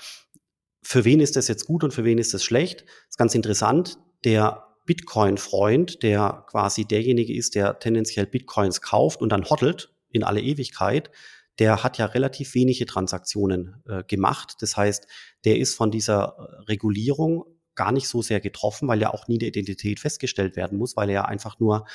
[0.83, 2.83] für wen ist das jetzt gut und für wen ist das schlecht?
[2.83, 3.99] Das ist ganz interessant.
[4.25, 10.41] Der Bitcoin-Freund, der quasi derjenige ist, der tendenziell Bitcoins kauft und dann hoddelt in alle
[10.41, 11.11] Ewigkeit,
[11.59, 14.57] der hat ja relativ wenige Transaktionen äh, gemacht.
[14.61, 15.07] Das heißt,
[15.45, 19.49] der ist von dieser Regulierung gar nicht so sehr getroffen, weil ja auch nie eine
[19.49, 21.87] Identität festgestellt werden muss, weil er ja einfach nur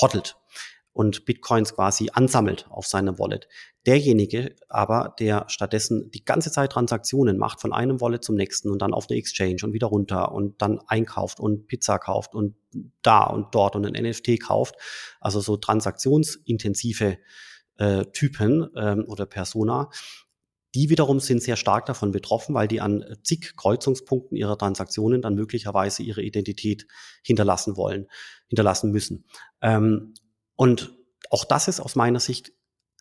[0.00, 0.36] hottelt
[0.96, 3.48] und Bitcoins quasi ansammelt auf seinem Wallet.
[3.84, 8.80] Derjenige aber, der stattdessen die ganze Zeit Transaktionen macht von einem Wallet zum nächsten und
[8.80, 12.56] dann auf eine Exchange und wieder runter und dann einkauft und Pizza kauft und
[13.02, 14.76] da und dort und ein NFT kauft,
[15.20, 17.18] also so transaktionsintensive
[17.76, 19.90] äh, Typen ähm, oder Persona,
[20.74, 25.34] die wiederum sind sehr stark davon betroffen, weil die an zig Kreuzungspunkten ihrer Transaktionen dann
[25.34, 26.86] möglicherweise ihre Identität
[27.22, 28.06] hinterlassen wollen,
[28.48, 29.26] hinterlassen müssen.
[29.60, 30.14] Ähm,
[30.56, 30.92] und
[31.30, 32.52] auch das ist aus meiner Sicht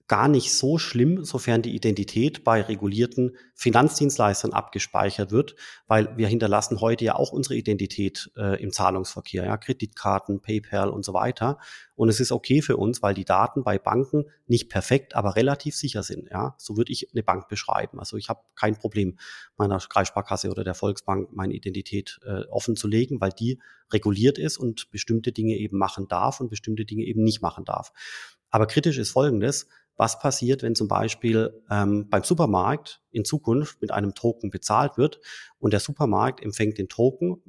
[0.08, 5.56] gar nicht so schlimm, sofern die Identität bei regulierten Finanzdienstleistern abgespeichert wird,
[5.88, 11.04] weil wir hinterlassen heute ja auch unsere Identität äh, im Zahlungsverkehr, ja, Kreditkarten, PayPal und
[11.04, 11.58] so weiter.
[11.96, 15.76] Und es ist okay für uns, weil die Daten bei Banken nicht perfekt, aber relativ
[15.76, 16.30] sicher sind.
[16.30, 18.00] Ja, so würde ich eine Bank beschreiben.
[18.00, 19.18] Also ich habe kein Problem,
[19.58, 23.60] meiner Kreissparkasse oder der Volksbank meine Identität äh, offen zu legen, weil die
[23.91, 27.91] reguliert ist und bestimmte Dinge eben machen darf und bestimmte Dinge eben nicht machen darf.
[28.52, 33.91] Aber kritisch ist Folgendes was passiert, wenn zum Beispiel ähm, beim Supermarkt in Zukunft mit
[33.91, 35.19] einem Token bezahlt wird
[35.58, 37.41] und der Supermarkt empfängt den Token,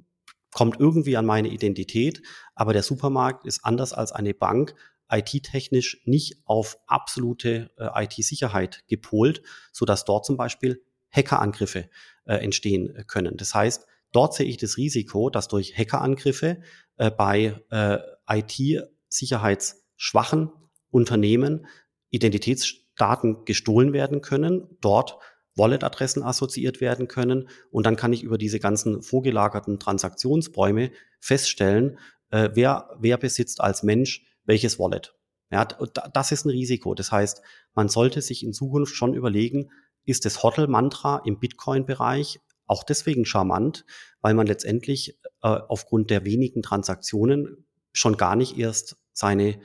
[0.52, 2.22] kommt irgendwie an meine Identität,
[2.54, 4.74] aber der Supermarkt ist anders als eine Bank
[5.11, 11.88] IT-technisch nicht auf absolute äh, IT-Sicherheit gepolt, so dass dort zum Beispiel Hackerangriffe
[12.24, 13.37] äh, entstehen können.
[13.37, 16.61] Das heißt, dort sehe ich das Risiko, dass durch Hackerangriffe
[16.96, 20.52] äh, bei äh, IT-sicherheitsschwachen
[20.90, 21.66] Unternehmen
[22.11, 25.19] Identitätsdaten gestohlen werden können, dort
[25.57, 31.99] Wallet-Adressen assoziiert werden können und dann kann ich über diese ganzen vorgelagerten Transaktionsbäume feststellen,
[32.31, 35.14] äh, wer, wer besitzt als Mensch welches Wallet.
[35.51, 36.95] Ja, das ist ein Risiko.
[36.95, 37.40] Das heißt,
[37.75, 39.71] man sollte sich in Zukunft schon überlegen,
[40.05, 43.85] ist das HODL-Mantra im Bitcoin-Bereich auch deswegen charmant,
[44.21, 49.61] weil man letztendlich äh, aufgrund der wenigen Transaktionen schon gar nicht erst seine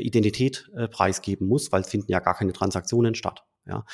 [0.00, 3.44] Identität äh, preisgeben muss, weil es finden ja gar keine Transaktionen statt.
[3.66, 3.84] Ja.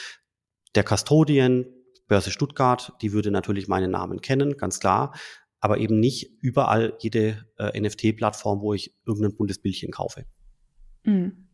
[0.74, 1.66] Der Custodian,
[2.08, 5.14] Börse Stuttgart, die würde natürlich meinen Namen kennen, ganz klar,
[5.60, 10.26] aber eben nicht überall jede äh, NFT-Plattform, wo ich irgendein buntes Bildchen kaufe.
[11.04, 11.48] Mhm.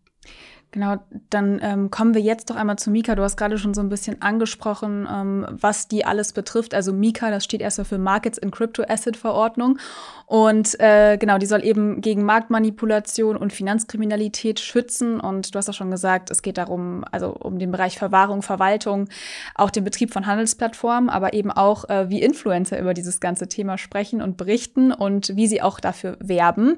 [0.71, 0.97] Genau,
[1.31, 3.15] dann ähm, kommen wir jetzt doch einmal zu Mika.
[3.15, 6.75] Du hast gerade schon so ein bisschen angesprochen, ähm, was die alles betrifft.
[6.75, 9.79] Also Mika, das steht erstmal für Markets in Crypto Asset Verordnung.
[10.27, 15.21] Und äh, genau, die soll eben gegen Marktmanipulation und Finanzkriminalität schützen.
[15.21, 19.09] Und du hast auch schon gesagt, es geht darum, also um den Bereich Verwahrung, Verwaltung,
[19.55, 23.79] auch den Betrieb von Handelsplattformen, aber eben auch, äh, wie Influencer über dieses ganze Thema
[23.79, 26.77] sprechen und berichten und wie sie auch dafür werben.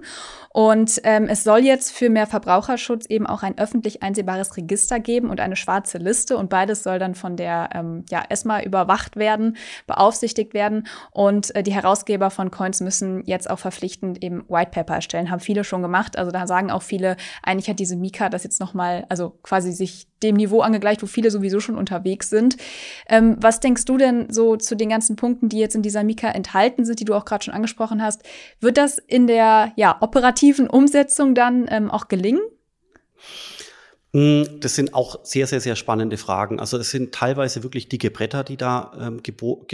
[0.51, 5.01] Und ähm, es soll jetzt für mehr Verbraucherschutz eben auch ein öffentliches öffentlich einsehbares Register
[5.01, 6.37] geben und eine schwarze Liste.
[6.37, 10.87] Und beides soll dann von der ähm, ja, ESMA überwacht werden, beaufsichtigt werden.
[11.13, 15.31] Und äh, die Herausgeber von Coins müssen jetzt auch verpflichtend eben White Paper erstellen.
[15.31, 16.19] Haben viele schon gemacht.
[16.19, 20.07] Also da sagen auch viele, eigentlich hat diese Mika das jetzt nochmal, also quasi sich
[20.23, 22.59] dem Niveau angegleicht, wo viele sowieso schon unterwegs sind.
[23.09, 26.29] Ähm, was denkst du denn so zu den ganzen Punkten, die jetzt in dieser Mika
[26.29, 28.23] enthalten sind, die du auch gerade schon angesprochen hast?
[28.61, 32.43] Wird das in der ja, operativen Umsetzung dann ähm, auch gelingen?
[34.13, 36.59] Hm, das sind auch sehr, sehr, sehr spannende Fragen.
[36.59, 39.23] Also es sind teilweise wirklich dicke Bretter, die da ähm,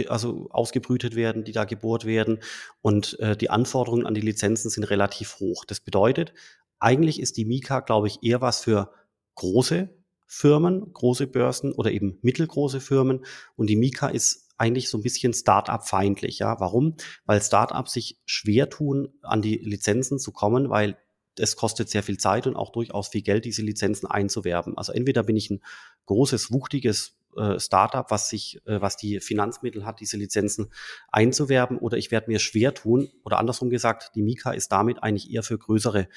[0.09, 2.39] also ausgebrütet werden, die da gebohrt werden.
[2.81, 5.65] Und äh, die Anforderungen an die Lizenzen sind relativ hoch.
[5.65, 6.33] Das bedeutet,
[6.79, 8.91] eigentlich ist die Mika, glaube ich, eher was für
[9.35, 9.89] große
[10.27, 13.25] Firmen, große Börsen oder eben mittelgroße Firmen.
[13.55, 16.39] Und die Mika ist eigentlich so ein bisschen Start-up-feindlich.
[16.39, 16.95] Ja, warum?
[17.25, 20.97] Weil Start-ups sich schwer tun, an die Lizenzen zu kommen, weil
[21.39, 24.77] es kostet sehr viel Zeit und auch durchaus viel Geld, diese Lizenzen einzuwerben.
[24.77, 25.61] Also entweder bin ich ein
[26.05, 30.71] großes, wuchtiges äh, Startup, was sich, äh, was die Finanzmittel hat, diese Lizenzen
[31.11, 35.31] einzuwerben, oder ich werde mir schwer tun, oder andersrum gesagt, die Mika ist damit eigentlich
[35.31, 36.07] eher für größere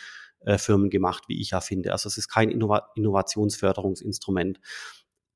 [0.41, 1.93] äh, Firmen gemacht, wie ich ja finde.
[1.93, 4.61] Also es ist kein Innova Innovationsförderungsinstrument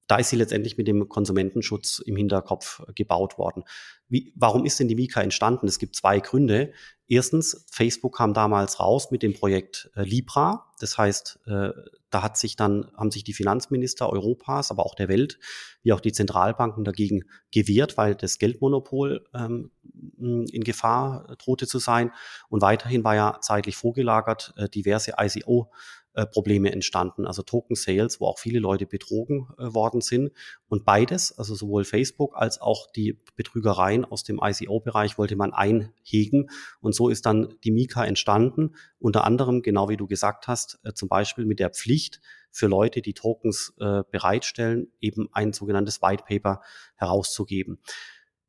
[0.06, 3.64] da ist sie letztendlich mit dem Konsumentenschutz im Hinterkopf gebaut worden.
[4.08, 5.66] Wie, warum ist denn die Mika entstanden?
[5.66, 6.72] Es gibt zwei Gründe.
[7.06, 10.72] Erstens, Facebook kam damals raus mit dem Projekt äh, Libra.
[10.78, 11.70] Das heißt, äh,
[12.10, 15.38] da hat sich dann, haben sich die Finanzminister Europas, aber auch der Welt,
[15.82, 19.70] wie auch die Zentralbanken dagegen gewehrt, weil das Geldmonopol ähm,
[20.18, 22.12] in Gefahr drohte zu sein.
[22.48, 25.70] Und weiterhin war ja zeitlich vorgelagert äh, diverse ICO
[26.14, 30.30] äh, Probleme entstanden, also Token Sales, wo auch viele Leute betrogen äh, worden sind.
[30.68, 36.50] Und beides, also sowohl Facebook als auch die Betrügereien aus dem ICO-Bereich wollte man einhegen.
[36.80, 40.92] Und so ist dann die Mika entstanden, unter anderem, genau wie du gesagt hast, äh,
[40.92, 46.24] zum Beispiel mit der Pflicht für Leute, die Tokens äh, bereitstellen, eben ein sogenanntes White
[46.28, 46.60] Paper
[46.94, 47.80] herauszugeben.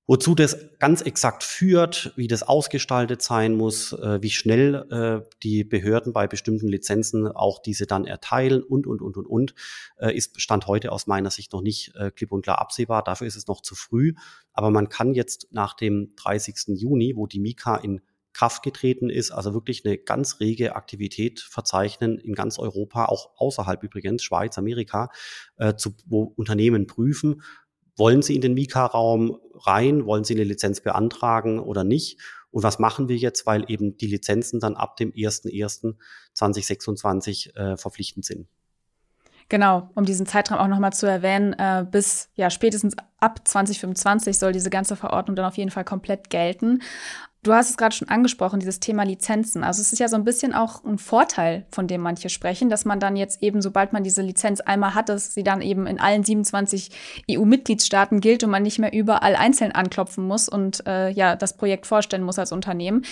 [0.08, 5.64] Wozu das ganz exakt führt, wie das ausgestaltet sein muss, äh, wie schnell äh, die
[5.64, 9.56] Behörden bei bestimmten Lizenzen auch diese dann erteilen und, und, und, und, und,
[9.98, 13.04] äh, ist Stand heute aus meiner Sicht noch nicht äh, klipp und klar absehbar.
[13.04, 14.14] Dafür ist es noch zu früh.
[14.54, 16.80] Aber man kann jetzt nach dem 30.
[16.80, 18.02] Juni, wo die Mika in
[18.36, 23.82] Kraft getreten ist, also wirklich eine ganz rege Aktivität verzeichnen in ganz Europa, auch außerhalb
[23.82, 25.10] übrigens, Schweiz, Amerika,
[25.56, 27.42] äh, zu, wo Unternehmen prüfen,
[27.98, 30.06] wollen Sie in den Mika-Raum rein?
[30.06, 32.20] Wollen Sie eine Lizenz beantragen oder nicht?
[32.52, 38.26] Und was machen wir jetzt, weil eben die Lizenzen dann ab dem 01.01.2026 äh, verpflichtend
[38.26, 38.48] sind?
[39.48, 44.54] Genau, um diesen Zeitraum auch nochmal zu erwähnen, äh, bis ja spätestens ab 2025 soll
[44.54, 46.82] diese ganze Verordnung dann auf jeden Fall komplett gelten.
[47.46, 49.64] Du hast es gerade schon angesprochen, dieses Thema Lizenzen.
[49.64, 52.86] Also es ist ja so ein bisschen auch ein Vorteil, von dem manche sprechen, dass
[52.86, 56.00] man dann jetzt eben, sobald man diese Lizenz einmal hat, dass sie dann eben in
[56.00, 56.90] allen 27
[57.30, 61.86] EU-Mitgliedstaaten gilt und man nicht mehr überall einzeln anklopfen muss und äh, ja das Projekt
[61.86, 63.06] vorstellen muss als Unternehmen.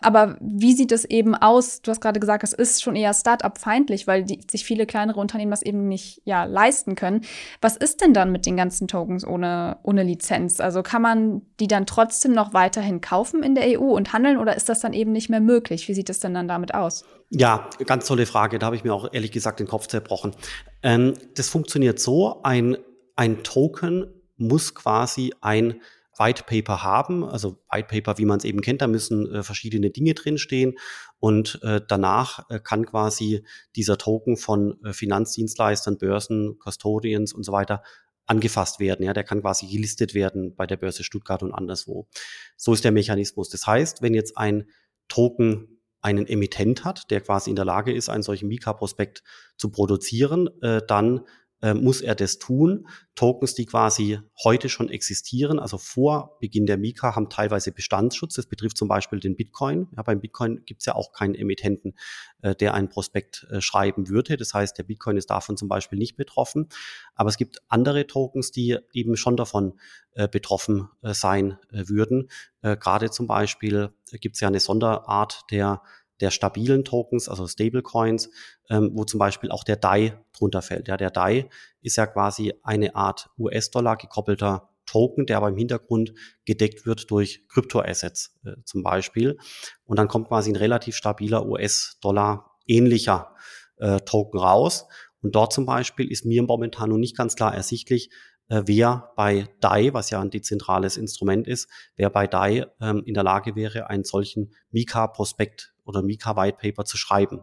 [0.00, 1.80] Aber wie sieht es eben aus?
[1.80, 5.52] Du hast gerade gesagt, es ist schon eher Start-up-feindlich, weil die, sich viele kleinere Unternehmen
[5.52, 7.20] das eben nicht ja, leisten können.
[7.60, 10.58] Was ist denn dann mit den ganzen Tokens ohne, ohne Lizenz?
[10.58, 13.75] Also kann man die dann trotzdem noch weiterhin kaufen in der EU?
[13.78, 15.88] EU und handeln oder ist das dann eben nicht mehr möglich?
[15.88, 17.04] Wie sieht es denn dann damit aus?
[17.30, 18.58] Ja, ganz tolle Frage.
[18.58, 20.34] Da habe ich mir auch ehrlich gesagt den Kopf zerbrochen.
[20.82, 22.76] Ähm, das funktioniert so, ein,
[23.16, 25.80] ein Token muss quasi ein
[26.18, 29.90] White Paper haben, also White Paper, wie man es eben kennt, da müssen äh, verschiedene
[29.90, 30.78] Dinge drinstehen
[31.18, 37.52] und äh, danach äh, kann quasi dieser Token von äh, Finanzdienstleistern, Börsen, Custodians und so
[37.52, 37.82] weiter
[38.26, 39.04] angefasst werden.
[39.04, 42.08] Ja, der kann quasi gelistet werden bei der Börse Stuttgart und anderswo.
[42.56, 43.48] So ist der Mechanismus.
[43.48, 44.68] Das heißt, wenn jetzt ein
[45.08, 49.22] Token einen Emittent hat, der quasi in der Lage ist, einen solchen Mika-Prospekt
[49.56, 51.22] zu produzieren, äh, dann
[51.62, 52.86] äh, muss er das tun.
[53.14, 58.34] Tokens, die quasi heute schon existieren, also vor Beginn der Mika, haben teilweise Bestandsschutz.
[58.34, 59.88] Das betrifft zum Beispiel den Bitcoin.
[59.96, 61.94] Ja, beim Bitcoin gibt es ja auch keinen Emittenten,
[62.42, 64.36] äh, der einen Prospekt äh, schreiben würde.
[64.36, 66.68] Das heißt, der Bitcoin ist davon zum Beispiel nicht betroffen.
[67.14, 69.78] Aber es gibt andere Tokens, die eben schon davon
[70.16, 72.28] äh, betroffen äh, sein äh, würden.
[72.62, 75.82] Gerade zum Beispiel gibt es ja eine Sonderart der
[76.20, 78.30] der stabilen Tokens, also Stablecoins,
[78.70, 80.88] ähm, wo zum Beispiel auch der DAI drunter fällt.
[80.88, 81.48] Ja, der DAI
[81.82, 87.46] ist ja quasi eine Art US-Dollar gekoppelter Token, der aber im Hintergrund gedeckt wird durch
[87.48, 89.36] Kryptoassets äh, zum Beispiel.
[89.84, 93.34] Und dann kommt quasi ein relativ stabiler US-Dollar ähnlicher
[93.78, 94.86] äh, Token raus.
[95.22, 98.10] Und dort zum Beispiel ist mir momentan noch nicht ganz klar ersichtlich,
[98.48, 103.14] äh, wer bei DAI, was ja ein dezentrales Instrument ist, wer bei DAI ähm, in
[103.14, 107.40] der Lage wäre, einen solchen Mika-Prospekt oder Mika White Paper zu schreiben.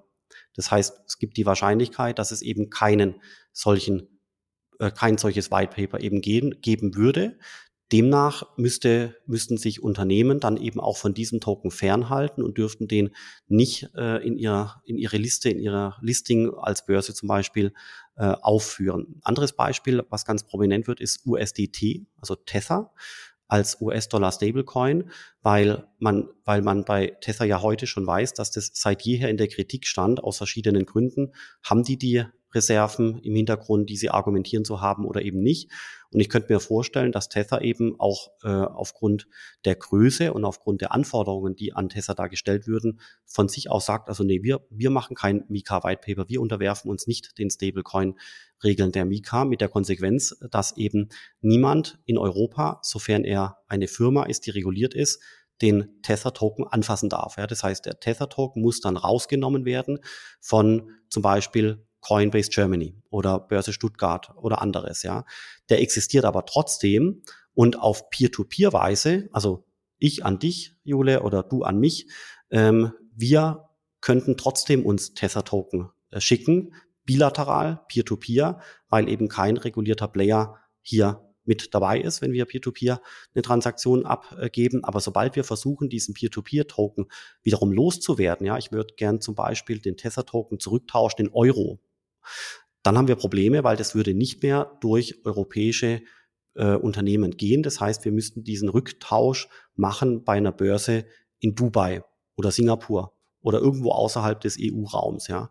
[0.55, 4.19] Das heißt, es gibt die Wahrscheinlichkeit, dass es eben keinen solchen,
[4.79, 7.37] äh, kein solches White Paper eben geben, geben würde.
[7.91, 13.11] Demnach müsste, müssten sich Unternehmen dann eben auch von diesem Token fernhalten und dürften den
[13.47, 17.71] nicht äh, in, ihrer, in ihre Liste, in ihrer Listing als Börse zum Beispiel
[18.15, 19.19] äh, aufführen.
[19.21, 22.91] Anderes Beispiel, was ganz prominent wird, ist USDT, also Tether
[23.53, 25.11] als US-Dollar Stablecoin,
[25.43, 29.37] weil man, weil man bei Tether ja heute schon weiß, dass das seit jeher in
[29.37, 31.33] der Kritik stand, aus verschiedenen Gründen.
[31.61, 35.71] Haben die die Reserven im Hintergrund, die sie argumentieren zu haben oder eben nicht.
[36.11, 39.27] Und ich könnte mir vorstellen, dass Tether eben auch äh, aufgrund
[39.65, 43.87] der Größe und aufgrund der Anforderungen, die an Tether da gestellt würden, von sich aus
[43.87, 47.49] sagt, also nee, wir, wir machen kein Mika White Paper, wir unterwerfen uns nicht den
[47.49, 51.09] Stablecoin-Regeln der Mika mit der Konsequenz, dass eben
[51.41, 55.19] niemand in Europa, sofern er eine Firma ist, die reguliert ist,
[55.63, 57.37] den Tether-Token anfassen darf.
[57.37, 59.99] Ja, das heißt, der Tether-Token muss dann rausgenommen werden
[60.41, 65.25] von zum Beispiel Coinbase Germany oder Börse Stuttgart oder anderes, ja.
[65.69, 69.65] Der existiert aber trotzdem und auf Peer-to-Peer-Weise, also
[69.97, 72.07] ich an dich, Jule, oder du an mich,
[72.51, 73.69] ähm, wir
[74.01, 76.73] könnten trotzdem uns Tether-Token äh, schicken,
[77.05, 83.01] bilateral, Peer-to-Peer, weil eben kein regulierter Player hier mit dabei ist, wenn wir Peer-to-Peer -Peer
[83.33, 84.83] eine Transaktion abgeben.
[84.83, 87.07] Aber sobald wir versuchen, diesen Peer-to-Peer-Token
[87.41, 91.79] wiederum loszuwerden, ja, ich würde gern zum Beispiel den Tether-Token zurücktauschen in Euro,
[92.83, 96.01] dann haben wir Probleme, weil das würde nicht mehr durch europäische
[96.55, 97.63] äh, Unternehmen gehen.
[97.63, 101.05] Das heißt, wir müssten diesen Rücktausch machen bei einer Börse
[101.39, 102.03] in Dubai
[102.35, 105.27] oder Singapur oder irgendwo außerhalb des EU-Raums.
[105.27, 105.49] Ja.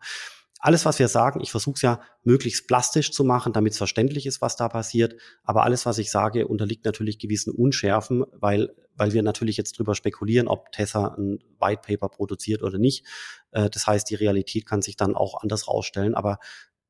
[0.58, 4.26] Alles, was wir sagen, ich versuche es ja möglichst plastisch zu machen, damit es verständlich
[4.26, 5.16] ist, was da passiert.
[5.42, 9.94] Aber alles, was ich sage, unterliegt natürlich gewissen Unschärfen, weil, weil wir natürlich jetzt drüber
[9.94, 13.06] spekulieren, ob Tessa ein White Paper produziert oder nicht.
[13.50, 16.14] Äh, das heißt, die Realität kann sich dann auch anders rausstellen.
[16.14, 16.38] Aber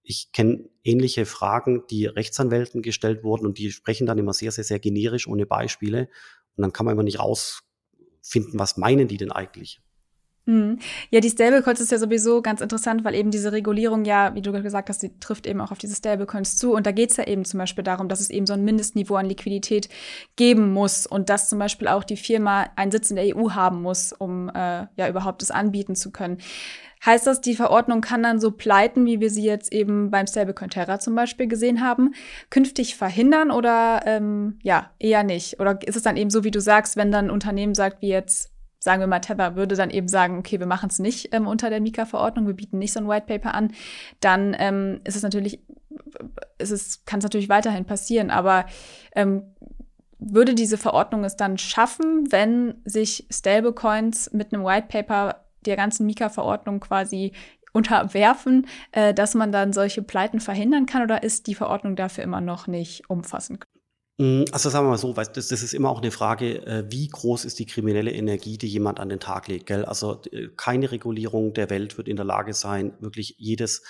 [0.03, 4.65] ich kenne ähnliche Fragen, die Rechtsanwälten gestellt wurden und die sprechen dann immer sehr, sehr,
[4.65, 6.09] sehr generisch ohne Beispiele.
[6.57, 9.81] Und dann kann man immer nicht rausfinden, was meinen die denn eigentlich.
[10.45, 10.81] Mhm.
[11.11, 14.51] Ja, die Stablecoins ist ja sowieso ganz interessant, weil eben diese Regulierung ja, wie du
[14.51, 16.73] gesagt hast, die trifft eben auch auf diese Stablecoins zu.
[16.73, 19.15] Und da geht es ja eben zum Beispiel darum, dass es eben so ein Mindestniveau
[19.15, 19.89] an Liquidität
[20.35, 23.83] geben muss und dass zum Beispiel auch die Firma einen Sitz in der EU haben
[23.83, 26.39] muss, um äh, ja überhaupt es anbieten zu können.
[27.05, 30.71] Heißt das, die Verordnung kann dann so pleiten, wie wir sie jetzt eben beim Stablecoin
[30.71, 32.15] Terra zum Beispiel gesehen haben,
[32.49, 35.59] künftig verhindern oder ähm, ja, eher nicht?
[35.59, 38.09] Oder ist es dann eben so, wie du sagst, wenn dann ein Unternehmen sagt, wie
[38.09, 38.52] jetzt
[38.83, 41.71] sagen wir mal, Tether würde dann eben sagen, okay, wir machen es nicht ähm, unter
[41.71, 43.73] der Mika-Verordnung, wir bieten nicht so ein White Paper an,
[44.19, 45.61] dann ähm, ist es natürlich,
[46.59, 48.67] ist es, kann es natürlich weiterhin passieren, aber
[49.15, 49.45] ähm,
[50.19, 56.05] würde diese Verordnung es dann schaffen, wenn sich Stablecoins mit einem White Paper der ganzen
[56.05, 57.31] Mika-Verordnung quasi
[57.73, 62.41] unterwerfen, äh, dass man dann solche Pleiten verhindern kann oder ist die Verordnung dafür immer
[62.41, 63.65] noch nicht umfassend?
[64.19, 67.09] Hm, also sagen wir mal so, das, das ist immer auch eine Frage, äh, wie
[67.09, 69.67] groß ist die kriminelle Energie, die jemand an den Tag legt.
[69.67, 69.85] Gell?
[69.85, 73.83] Also äh, keine Regulierung der Welt wird in der Lage sein, wirklich jedes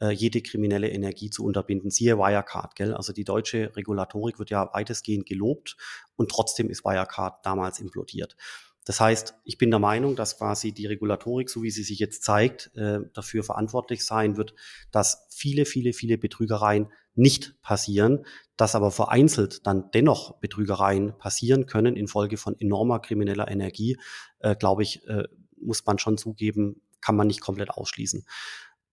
[0.00, 1.90] äh, jede kriminelle Energie zu unterbinden.
[1.90, 2.94] Siehe Wirecard, gell?
[2.94, 5.76] Also die deutsche Regulatorik wird ja weitestgehend gelobt
[6.16, 8.36] und trotzdem ist Wirecard damals implodiert.
[8.84, 12.22] Das heißt, ich bin der Meinung, dass quasi die Regulatorik, so wie sie sich jetzt
[12.22, 12.70] zeigt,
[13.12, 14.54] dafür verantwortlich sein wird,
[14.92, 18.24] dass viele, viele, viele Betrügereien nicht passieren,
[18.56, 23.98] dass aber vereinzelt dann dennoch Betrügereien passieren können infolge von enormer krimineller Energie,
[24.38, 25.24] äh, glaube ich, äh,
[25.60, 28.24] muss man schon zugeben, kann man nicht komplett ausschließen.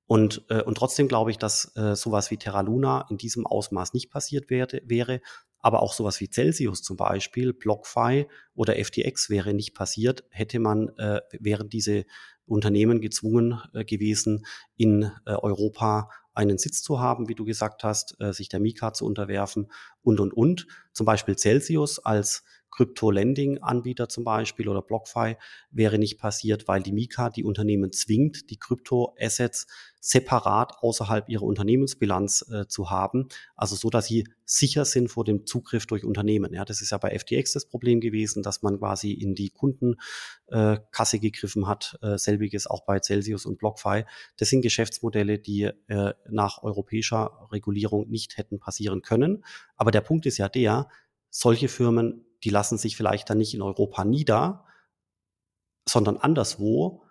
[0.07, 3.93] Und, äh, und trotzdem glaube ich, dass äh, sowas wie Terra Luna in diesem Ausmaß
[3.93, 5.21] nicht passiert werde, wäre.
[5.59, 10.89] Aber auch sowas wie Celsius zum Beispiel, BlockFi oder FTX wäre nicht passiert, hätte man,
[10.97, 12.05] äh, wären diese
[12.45, 14.45] Unternehmen gezwungen äh, gewesen,
[14.77, 18.93] in äh, Europa einen Sitz zu haben, wie du gesagt hast, äh, sich der Mika
[18.93, 19.71] zu unterwerfen
[20.03, 20.67] und, und, und.
[20.93, 22.43] Zum Beispiel Celsius als
[22.75, 25.37] Krypto-Lending-Anbieter zum Beispiel oder BlockFi
[25.71, 29.67] wäre nicht passiert, weil die Mika die Unternehmen zwingt, die Krypto-Assets
[30.01, 35.47] separat außerhalb ihrer Unternehmensbilanz äh, zu haben, also so, dass sie sicher sind vor dem
[35.47, 36.53] Zugriff durch Unternehmen.
[36.53, 41.17] Ja, das ist ja bei FTX das Problem gewesen, dass man quasi in die Kundenkasse
[41.17, 41.97] äh, gegriffen hat.
[42.03, 44.05] Äh, selbiges auch bei Celsius und BlockFi.
[44.37, 49.43] Das sind Geschäftsmodelle, die äh, nach europäischer Regulierung nicht hätten passieren können.
[49.75, 50.87] Aber der Punkt ist ja der,
[51.31, 54.63] solche Firmen die lassen sich vielleicht dann nicht in Europa nieder,
[55.89, 57.01] sondern anderswo.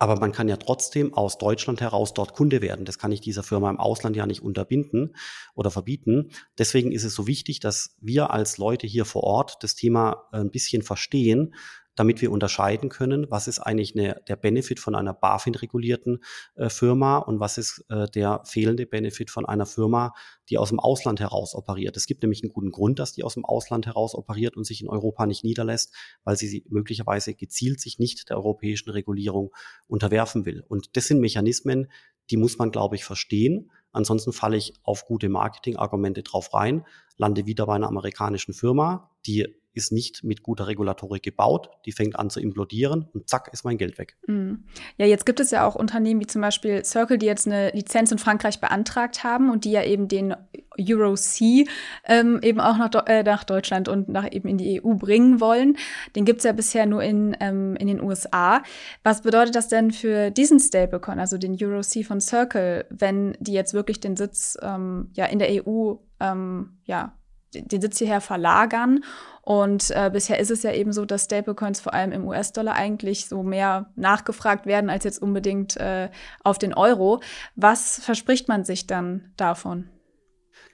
[0.00, 2.84] Aber man kann ja trotzdem aus Deutschland heraus dort Kunde werden.
[2.84, 5.16] Das kann ich dieser Firma im Ausland ja nicht unterbinden
[5.54, 6.30] oder verbieten.
[6.56, 10.52] Deswegen ist es so wichtig, dass wir als Leute hier vor Ort das Thema ein
[10.52, 11.54] bisschen verstehen,
[11.98, 16.22] damit wir unterscheiden können, was ist eigentlich eine, der Benefit von einer BaFin-regulierten
[16.54, 20.14] äh, Firma und was ist äh, der fehlende Benefit von einer Firma,
[20.48, 21.96] die aus dem Ausland heraus operiert.
[21.96, 24.80] Es gibt nämlich einen guten Grund, dass die aus dem Ausland heraus operiert und sich
[24.80, 25.92] in Europa nicht niederlässt,
[26.22, 29.52] weil sie möglicherweise gezielt sich nicht der europäischen Regulierung
[29.88, 30.64] unterwerfen will.
[30.68, 31.88] Und das sind Mechanismen,
[32.30, 33.70] die muss man, glaube ich, verstehen.
[33.92, 36.84] Ansonsten falle ich auf gute Marketingargumente drauf rein,
[37.16, 39.46] lande wieder bei einer amerikanischen Firma, die
[39.78, 43.78] ist nicht mit guter Regulatorik gebaut, die fängt an zu implodieren und zack ist mein
[43.78, 44.16] Geld weg.
[44.26, 44.64] Mhm.
[44.96, 48.10] Ja, jetzt gibt es ja auch Unternehmen wie zum Beispiel Circle, die jetzt eine Lizenz
[48.10, 50.34] in Frankreich beantragt haben und die ja eben den
[50.78, 51.66] Euro C
[52.04, 55.76] ähm, eben auch nach, äh, nach, Deutschland und nach eben in die EU bringen wollen.
[56.16, 58.62] Den gibt es ja bisher nur in, ähm, in den USA.
[59.02, 63.52] Was bedeutet das denn für diesen Stablecoin, also den Euro C von Circle, wenn die
[63.52, 67.14] jetzt wirklich den Sitz ähm, ja in der EU ähm, ja
[67.54, 69.00] den Sitz hierher verlagern.
[69.42, 73.28] Und äh, bisher ist es ja eben so, dass Stablecoins vor allem im US-Dollar eigentlich
[73.28, 76.10] so mehr nachgefragt werden als jetzt unbedingt äh,
[76.44, 77.20] auf den Euro.
[77.56, 79.88] Was verspricht man sich dann davon?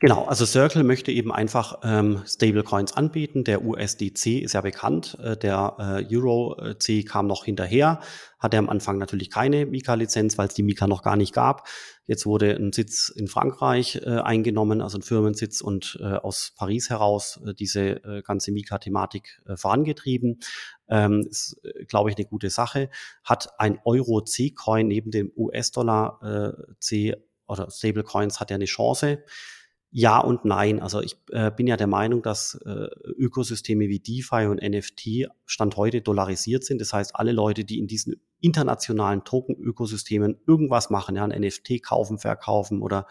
[0.05, 3.43] Genau, also Circle möchte eben einfach ähm, Stablecoins anbieten.
[3.43, 8.01] Der USDC ist ja bekannt, äh, der äh, Euro-C kam noch hinterher,
[8.39, 11.67] hatte am Anfang natürlich keine Mika-Lizenz, weil es die Mika noch gar nicht gab.
[12.05, 16.91] Jetzt wurde ein Sitz in Frankreich äh, eingenommen, also ein Firmensitz und äh, aus Paris
[16.91, 20.41] heraus äh, diese äh, ganze Mika-Thematik äh, vorangetrieben.
[20.87, 22.91] Ähm, ist, äh, glaube ich, eine gute Sache.
[23.23, 29.23] Hat ein Euro-C-Coin neben dem US-Dollar-C äh, oder Stablecoins hat ja eine Chance.
[29.97, 30.81] Ja und nein.
[30.81, 35.77] Also ich äh, bin ja der Meinung, dass äh, Ökosysteme wie DeFi und NFT Stand
[35.77, 36.81] heute dollarisiert sind.
[36.81, 42.19] Das heißt, alle Leute, die in diesen internationalen Token-Ökosystemen irgendwas machen, ja, ein NFT kaufen,
[42.19, 43.07] verkaufen oder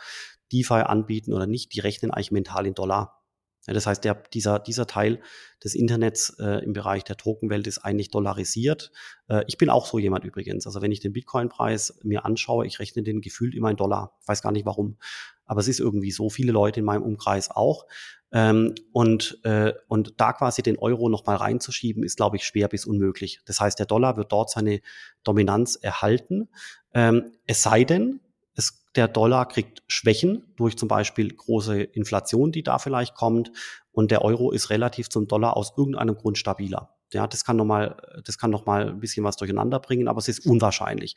[0.51, 3.22] DeFi anbieten oder nicht, die rechnen eigentlich mental in Dollar.
[3.65, 5.21] Ja, das heißt, der, dieser, dieser Teil
[5.63, 8.91] des Internets äh, im Bereich der Tokenwelt ist eigentlich dollarisiert.
[9.29, 10.65] Äh, ich bin auch so jemand übrigens.
[10.65, 14.17] Also wenn ich den Bitcoin-Preis mir anschaue, ich rechne den gefühlt immer in Dollar.
[14.21, 14.97] Ich weiß gar nicht warum.
[15.45, 16.29] Aber es ist irgendwie so.
[16.29, 17.85] Viele Leute in meinem Umkreis auch.
[18.33, 22.85] Ähm, und, äh, und da quasi den Euro nochmal reinzuschieben, ist, glaube ich, schwer bis
[22.85, 23.39] unmöglich.
[23.45, 24.81] Das heißt, der Dollar wird dort seine
[25.23, 26.49] Dominanz erhalten.
[26.93, 28.19] Ähm, es sei denn,
[28.95, 33.51] der Dollar kriegt Schwächen durch zum Beispiel große Inflation, die da vielleicht kommt.
[33.91, 36.95] Und der Euro ist relativ zum Dollar aus irgendeinem Grund stabiler.
[37.11, 40.27] Ja, das kann nochmal, das kann noch mal ein bisschen was durcheinander bringen, aber es
[40.27, 41.15] ist unwahrscheinlich.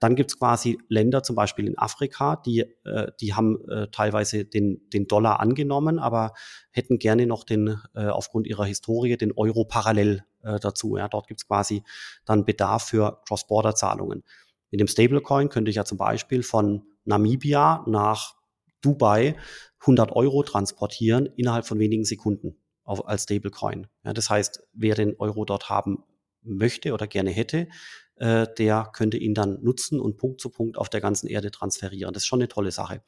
[0.00, 4.88] Dann gibt's quasi Länder, zum Beispiel in Afrika, die, äh, die haben äh, teilweise den,
[4.92, 6.32] den Dollar angenommen, aber
[6.70, 10.96] hätten gerne noch den, äh, aufgrund ihrer Historie, den Euro parallel äh, dazu.
[10.96, 11.84] Ja, dort gibt's quasi
[12.24, 14.24] dann Bedarf für Cross-Border-Zahlungen.
[14.72, 18.34] Mit dem Stablecoin könnte ich ja zum Beispiel von Namibia nach
[18.82, 19.36] Dubai
[19.80, 23.86] 100 Euro transportieren innerhalb von wenigen Sekunden auf, als Stablecoin.
[24.04, 26.04] Ja, das heißt, wer den Euro dort haben
[26.42, 27.68] möchte oder gerne hätte,
[28.16, 32.12] äh, der könnte ihn dann nutzen und Punkt zu Punkt auf der ganzen Erde transferieren.
[32.12, 33.02] Das ist schon eine tolle Sache.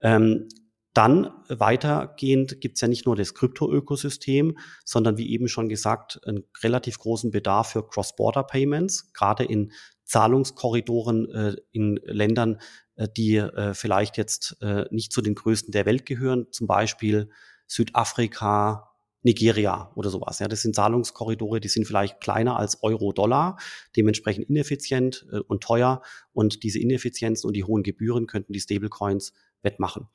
[0.00, 0.48] Ähm,
[0.94, 6.44] dann weitergehend gibt es ja nicht nur das Krypto-Ökosystem, sondern wie eben schon gesagt, einen
[6.62, 9.72] relativ großen Bedarf für Cross-Border-Payments, gerade in
[10.04, 12.60] Zahlungskorridoren äh, in Ländern,
[13.06, 17.30] die äh, vielleicht jetzt äh, nicht zu den größten der Welt gehören, zum Beispiel
[17.66, 18.88] Südafrika,
[19.22, 20.38] Nigeria oder sowas.
[20.38, 23.58] Ja, das sind Zahlungskorridore, die sind vielleicht kleiner als Euro-Dollar,
[23.96, 26.02] dementsprechend ineffizient äh, und teuer.
[26.32, 29.32] Und diese Ineffizienzen und die hohen Gebühren könnten die Stablecoins
[29.62, 30.08] wettmachen.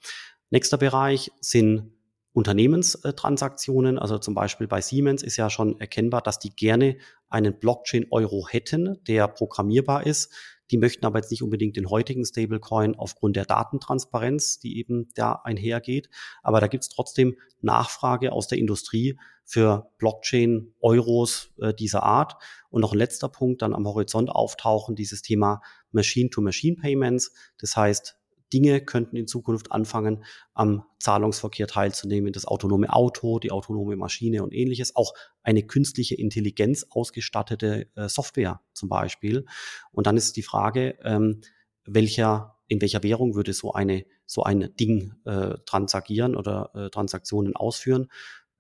[0.50, 1.92] Nächster Bereich sind
[2.34, 6.98] Unternehmenstransaktionen, also zum Beispiel bei Siemens ist ja schon erkennbar, dass die gerne
[7.30, 10.34] einen Blockchain-Euro hätten, der programmierbar ist.
[10.74, 15.34] Die möchten aber jetzt nicht unbedingt den heutigen Stablecoin aufgrund der Datentransparenz, die eben da
[15.44, 16.10] einhergeht.
[16.42, 22.42] Aber da gibt es trotzdem Nachfrage aus der Industrie für Blockchain-Euros äh, dieser Art.
[22.72, 25.62] Und noch ein letzter Punkt dann am Horizont auftauchen, dieses Thema
[25.92, 27.36] Machine-to-Machine-Payments.
[27.60, 28.18] Das heißt,
[28.54, 30.24] Dinge könnten in Zukunft anfangen,
[30.54, 32.32] am Zahlungsverkehr teilzunehmen.
[32.32, 34.96] Das autonome Auto, die autonome Maschine und ähnliches.
[34.96, 39.46] Auch eine künstliche Intelligenz ausgestattete äh, Software zum Beispiel.
[39.92, 41.42] Und dann ist die Frage, ähm,
[41.86, 47.56] welcher, in welcher Währung würde so eine, so ein Ding äh, transagieren oder äh, Transaktionen
[47.56, 48.08] ausführen?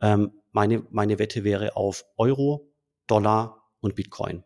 [0.01, 2.73] Ähm, meine, meine Wette wäre auf Euro,
[3.07, 4.43] Dollar und Bitcoin.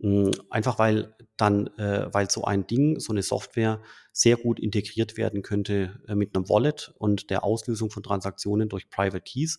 [0.00, 3.80] Hm, einfach weil dann, äh, weil so ein Ding, so eine Software
[4.12, 8.90] sehr gut integriert werden könnte äh, mit einem Wallet und der Auslösung von Transaktionen durch
[8.90, 9.58] Private Keys.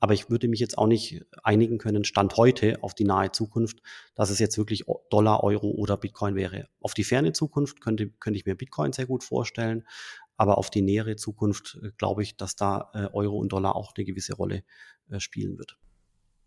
[0.00, 3.82] Aber ich würde mich jetzt auch nicht einigen können, Stand heute auf die nahe Zukunft,
[4.16, 6.66] dass es jetzt wirklich Dollar, Euro oder Bitcoin wäre.
[6.80, 9.84] Auf die ferne Zukunft könnte, könnte ich mir Bitcoin sehr gut vorstellen.
[10.36, 13.92] Aber auf die nähere Zukunft äh, glaube ich, dass da äh, Euro und Dollar auch
[13.96, 14.64] eine gewisse Rolle
[15.08, 15.78] äh, spielen wird.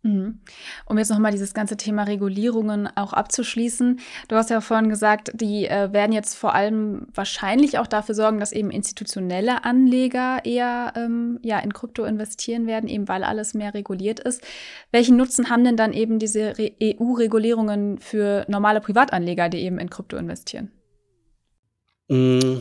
[0.06, 0.38] Mhm.
[0.84, 3.98] Um jetzt nochmal dieses ganze Thema Regulierungen auch abzuschließen.
[4.28, 8.38] Du hast ja vorhin gesagt, die äh, werden jetzt vor allem wahrscheinlich auch dafür sorgen,
[8.38, 13.74] dass eben institutionelle Anleger eher ähm, ja, in Krypto investieren werden, eben weil alles mehr
[13.74, 14.42] reguliert ist.
[14.92, 20.16] Welchen Nutzen haben denn dann eben diese EU-Regulierungen für normale Privatanleger, die eben in Krypto
[20.16, 20.70] investieren?
[22.08, 22.60] Mm,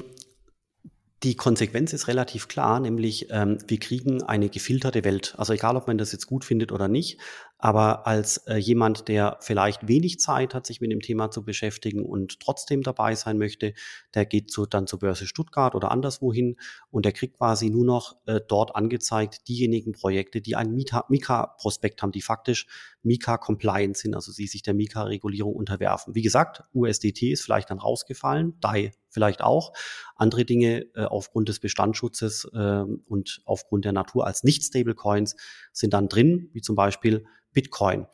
[1.23, 5.33] die Konsequenz ist relativ klar, nämlich ähm, wir kriegen eine gefilterte Welt.
[5.37, 7.19] Also egal, ob man das jetzt gut findet oder nicht,
[7.57, 12.05] aber als äh, jemand, der vielleicht wenig Zeit hat, sich mit dem Thema zu beschäftigen
[12.05, 13.73] und trotzdem dabei sein möchte,
[14.13, 16.57] der geht so dann zur Börse Stuttgart oder anderswohin
[16.91, 22.11] und der kriegt quasi nur noch äh, dort angezeigt diejenigen Projekte, die ein Mika-Prospekt haben,
[22.11, 22.67] die faktisch
[23.03, 26.13] Mika-compliant sind, also sie sich der Mika-Regulierung unterwerfen.
[26.13, 29.73] Wie gesagt, USDT ist vielleicht dann rausgefallen, DAI vielleicht auch.
[30.15, 35.35] Andere Dinge äh, aufgrund des Bestandsschutzes äh, und aufgrund der Natur als Nicht-Stablecoins
[35.73, 38.05] sind dann drin, wie zum Beispiel Bitcoin.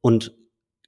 [0.00, 0.34] Und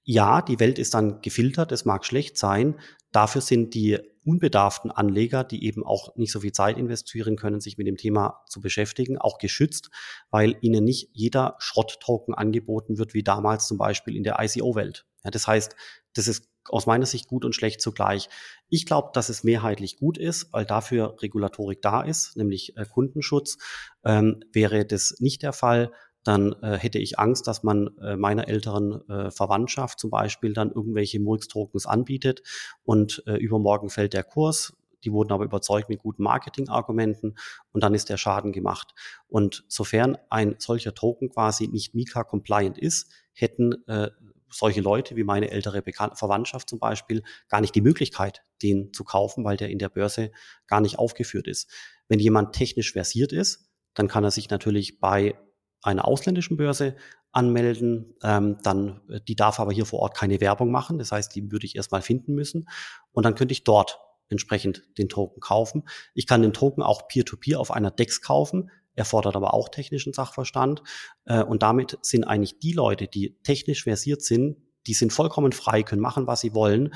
[0.02, 2.80] ja, die Welt ist dann gefiltert, es mag schlecht sein.
[3.12, 7.78] Dafür sind die unbedarften Anleger, die eben auch nicht so viel Zeit investieren können, sich
[7.78, 9.90] mit dem Thema zu beschäftigen, auch geschützt,
[10.30, 15.06] weil ihnen nicht jeder Schrott-Token angeboten wird, wie damals zum Beispiel in der ICO-Welt.
[15.24, 15.74] Ja, das heißt,
[16.14, 18.28] das ist aus meiner Sicht gut und schlecht zugleich.
[18.68, 23.58] Ich glaube, dass es mehrheitlich gut ist, weil dafür Regulatorik da ist, nämlich äh, Kundenschutz.
[24.04, 25.92] Ähm, wäre das nicht der Fall,
[26.24, 30.70] dann äh, hätte ich Angst, dass man äh, meiner älteren äh, Verwandtschaft zum Beispiel dann
[30.70, 32.42] irgendwelche Murks-Tokens anbietet
[32.84, 34.74] und äh, übermorgen fällt der Kurs.
[35.04, 37.38] Die wurden aber überzeugt mit guten Marketingargumenten
[37.72, 38.94] und dann ist der Schaden gemacht.
[39.28, 44.10] Und sofern ein solcher Token quasi nicht Mika-compliant ist, hätten äh,
[44.50, 49.04] solche Leute wie meine ältere Bekan Verwandtschaft zum Beispiel gar nicht die Möglichkeit, den zu
[49.04, 50.30] kaufen, weil der in der Börse
[50.66, 51.70] gar nicht aufgeführt ist.
[52.08, 55.38] Wenn jemand technisch versiert ist, dann kann er sich natürlich bei
[55.82, 56.96] einer ausländischen Börse
[57.32, 58.14] anmelden.
[58.22, 60.98] Ähm, dann, äh, die darf aber hier vor Ort keine Werbung machen.
[60.98, 62.68] Das heißt, die würde ich erstmal finden müssen.
[63.12, 65.88] Und dann könnte ich dort entsprechend den Token kaufen.
[66.14, 68.70] Ich kann den Token auch peer-to-peer -peer auf einer DEX kaufen.
[68.98, 70.82] Erfordert aber auch technischen Sachverstand.
[71.24, 75.82] Äh, und damit sind eigentlich die Leute, die technisch versiert sind, die sind vollkommen frei,
[75.82, 76.94] können machen, was sie wollen,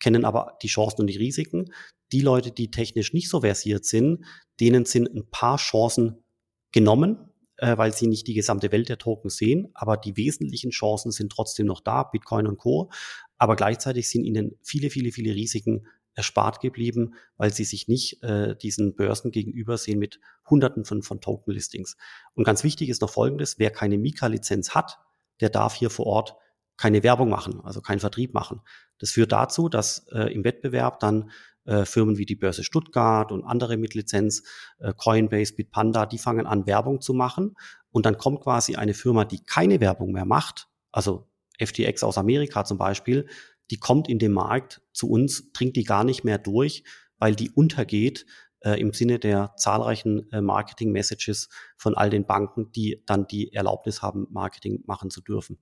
[0.00, 1.72] kennen aber die Chancen und die Risiken.
[2.12, 4.24] Die Leute, die technisch nicht so versiert sind,
[4.60, 6.24] denen sind ein paar Chancen
[6.72, 11.12] genommen, äh, weil sie nicht die gesamte Welt der Token sehen, aber die wesentlichen Chancen
[11.12, 12.90] sind trotzdem noch da, Bitcoin und Co.
[13.38, 18.56] Aber gleichzeitig sind ihnen viele, viele, viele Risiken erspart geblieben, weil sie sich nicht äh,
[18.56, 21.96] diesen Börsen gegenüber sehen mit Hunderten von, von Token-Listings.
[22.34, 24.98] Und ganz wichtig ist noch Folgendes, wer keine Mika-Lizenz hat,
[25.40, 26.36] der darf hier vor Ort
[26.76, 28.60] keine Werbung machen, also keinen Vertrieb machen.
[28.98, 31.30] Das führt dazu, dass äh, im Wettbewerb dann
[31.64, 34.42] äh, Firmen wie die Börse Stuttgart und andere mit Lizenz,
[34.78, 37.54] äh, Coinbase, Bitpanda, die fangen an, Werbung zu machen.
[37.90, 41.28] Und dann kommt quasi eine Firma, die keine Werbung mehr macht, also
[41.60, 43.28] FTX aus Amerika zum Beispiel,
[43.70, 46.84] die kommt in den Markt zu uns, dringt die gar nicht mehr durch,
[47.18, 48.26] weil die untergeht
[48.60, 54.02] äh, im Sinne der zahlreichen äh, Marketing-Messages von all den Banken, die dann die Erlaubnis
[54.02, 55.58] haben, Marketing machen zu dürfen.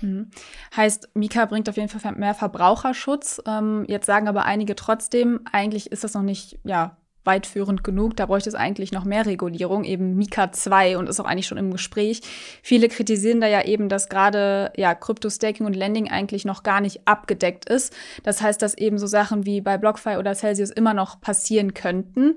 [0.00, 0.30] Mhm.
[0.74, 3.40] Heißt, Mika bringt auf jeden Fall mehr Verbraucherschutz.
[3.46, 8.16] Ähm, jetzt sagen aber einige trotzdem, eigentlich ist das noch nicht ja, weitführend genug.
[8.16, 11.58] Da bräuchte es eigentlich noch mehr Regulierung, eben Mika 2 und ist auch eigentlich schon
[11.58, 12.22] im Gespräch.
[12.62, 17.06] Viele kritisieren da ja eben, dass gerade ja, Crypto-Staking und Lending eigentlich noch gar nicht
[17.06, 17.94] abgedeckt ist.
[18.22, 22.36] Das heißt, dass eben so Sachen wie bei BlockFi oder Celsius immer noch passieren könnten.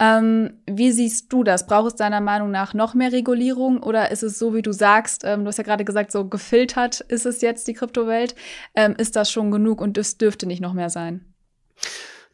[0.00, 1.66] Ähm, wie siehst du das?
[1.66, 5.24] Braucht es deiner Meinung nach noch mehr Regulierung oder ist es so, wie du sagst,
[5.24, 8.34] ähm, du hast ja gerade gesagt, so gefiltert ist es jetzt die Kryptowelt,
[8.74, 11.26] ähm, ist das schon genug und das dürfte nicht noch mehr sein?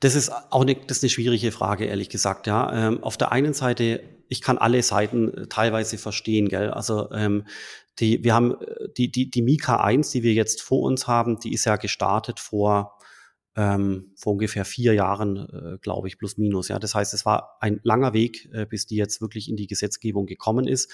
[0.06, 2.46] Das ist auch eine, das ist eine schwierige Frage, ehrlich gesagt.
[2.46, 6.70] Ja, ähm, auf der einen Seite, ich kann alle Seiten äh, teilweise verstehen, gell.
[6.70, 7.48] Also ähm,
[7.98, 11.40] die, wir haben äh, die die die Mika 1, die wir jetzt vor uns haben,
[11.40, 13.00] die ist ja gestartet vor
[13.56, 16.68] ähm, vor ungefähr vier Jahren, äh, glaube ich, plus minus.
[16.68, 19.66] Ja, das heißt, es war ein langer Weg, äh, bis die jetzt wirklich in die
[19.66, 20.88] Gesetzgebung gekommen ist.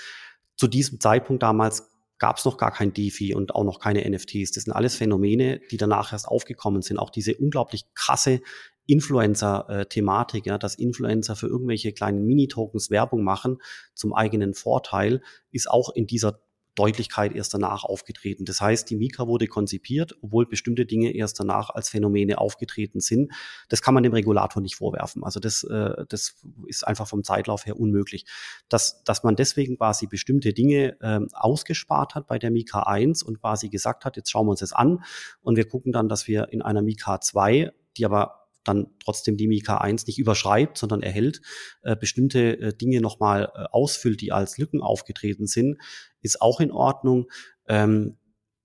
[0.57, 4.53] Zu diesem Zeitpunkt damals gab es noch gar kein DeFi und auch noch keine NFTs.
[4.53, 6.99] Das sind alles Phänomene, die danach erst aufgekommen sind.
[6.99, 8.41] Auch diese unglaublich krasse
[8.87, 13.59] Influencer-Thematik, ja, dass Influencer für irgendwelche kleinen Mini-Tokens Werbung machen
[13.95, 16.41] zum eigenen Vorteil, ist auch in dieser
[16.75, 18.45] Deutlichkeit erst danach aufgetreten.
[18.45, 23.33] Das heißt, die Mika wurde konzipiert, obwohl bestimmte Dinge erst danach als Phänomene aufgetreten sind.
[23.69, 25.23] Das kann man dem Regulator nicht vorwerfen.
[25.23, 28.25] Also das, äh, das ist einfach vom Zeitlauf her unmöglich.
[28.69, 33.41] Dass, dass man deswegen quasi bestimmte Dinge ähm, ausgespart hat bei der Mika 1 und
[33.41, 35.05] quasi gesagt hat, jetzt schauen wir uns das an
[35.43, 39.49] und wir gucken dann, dass wir in einer Mika 2, die aber dann trotzdem die
[39.49, 41.41] Mika 1 nicht überschreibt, sondern erhält,
[41.83, 45.79] äh, bestimmte äh, Dinge nochmal äh, ausfüllt, die als Lücken aufgetreten sind,
[46.21, 47.27] ist auch in Ordnung.
[47.67, 48.17] Ähm,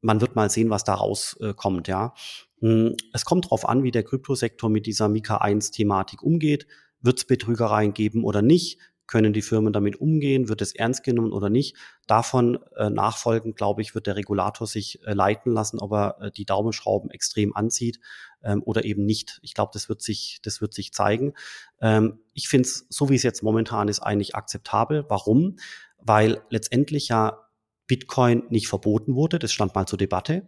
[0.02, 2.14] man wird mal sehen, was da rauskommt, ja.
[2.60, 6.68] Hm, es kommt darauf an, wie der Kryptosektor mit dieser Mika 1 Thematik umgeht.
[7.02, 8.80] Wird es Betrügereien geben oder nicht?
[9.08, 10.50] Können die Firmen damit umgehen?
[10.50, 11.76] Wird es ernst genommen oder nicht?
[12.06, 16.32] Davon äh, nachfolgend, glaube ich, wird der Regulator sich äh, leiten lassen, ob er äh,
[16.32, 18.00] die Daumenschrauben extrem anzieht
[18.44, 19.40] ähm, oder eben nicht.
[19.42, 21.34] Ich glaube, das wird sich, das wird sich zeigen.
[21.82, 25.06] Ähm, ich finde es, so wie es jetzt momentan ist, eigentlich akzeptabel.
[25.08, 25.58] Warum?
[26.00, 27.48] Weil letztendlich ja
[27.88, 29.40] Bitcoin nicht verboten wurde.
[29.40, 30.48] Das stand mal zur Debatte,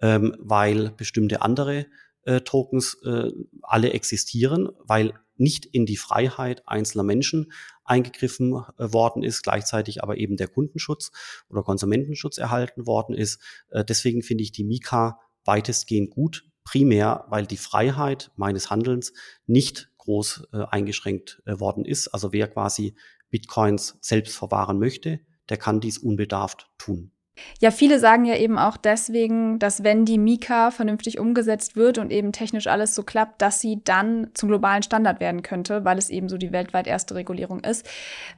[0.00, 1.86] ähm, weil bestimmte andere
[2.24, 3.30] äh, Tokens äh,
[3.62, 7.52] alle existieren, weil nicht in die Freiheit einzelner Menschen
[7.84, 11.10] eingegriffen äh, worden ist, gleichzeitig aber eben der Kundenschutz
[11.48, 13.40] oder Konsumentenschutz erhalten worden ist.
[13.70, 19.12] Äh, deswegen finde ich die Mika weitestgehend gut, primär weil die Freiheit meines Handelns
[19.46, 22.08] nicht groß äh, eingeschränkt worden ist.
[22.08, 22.94] Also wer quasi
[23.30, 27.12] Bitcoins selbst verwahren möchte, der kann dies unbedarft tun.
[27.60, 32.10] Ja, viele sagen ja eben auch deswegen, dass wenn die Mika vernünftig umgesetzt wird und
[32.10, 36.10] eben technisch alles so klappt, dass sie dann zum globalen Standard werden könnte, weil es
[36.10, 37.88] eben so die weltweit erste Regulierung ist.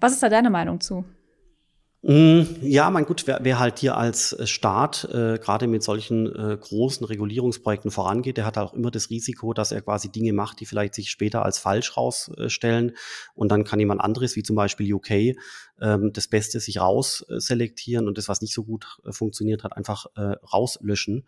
[0.00, 1.05] Was ist da deine Meinung zu?
[2.05, 6.26] Mm, ja, mein gut, wer, wer halt hier als äh, Staat äh, gerade mit solchen
[6.34, 10.59] äh, großen Regulierungsprojekten vorangeht, der hat auch immer das Risiko, dass er quasi Dinge macht,
[10.59, 12.96] die vielleicht sich später als falsch rausstellen.
[13.36, 15.36] und dann kann jemand anderes, wie zum Beispiel UK,
[15.80, 20.07] ähm, das Beste sich rausselektieren und das, was nicht so gut äh, funktioniert hat, einfach
[20.16, 21.24] äh, rauslöschen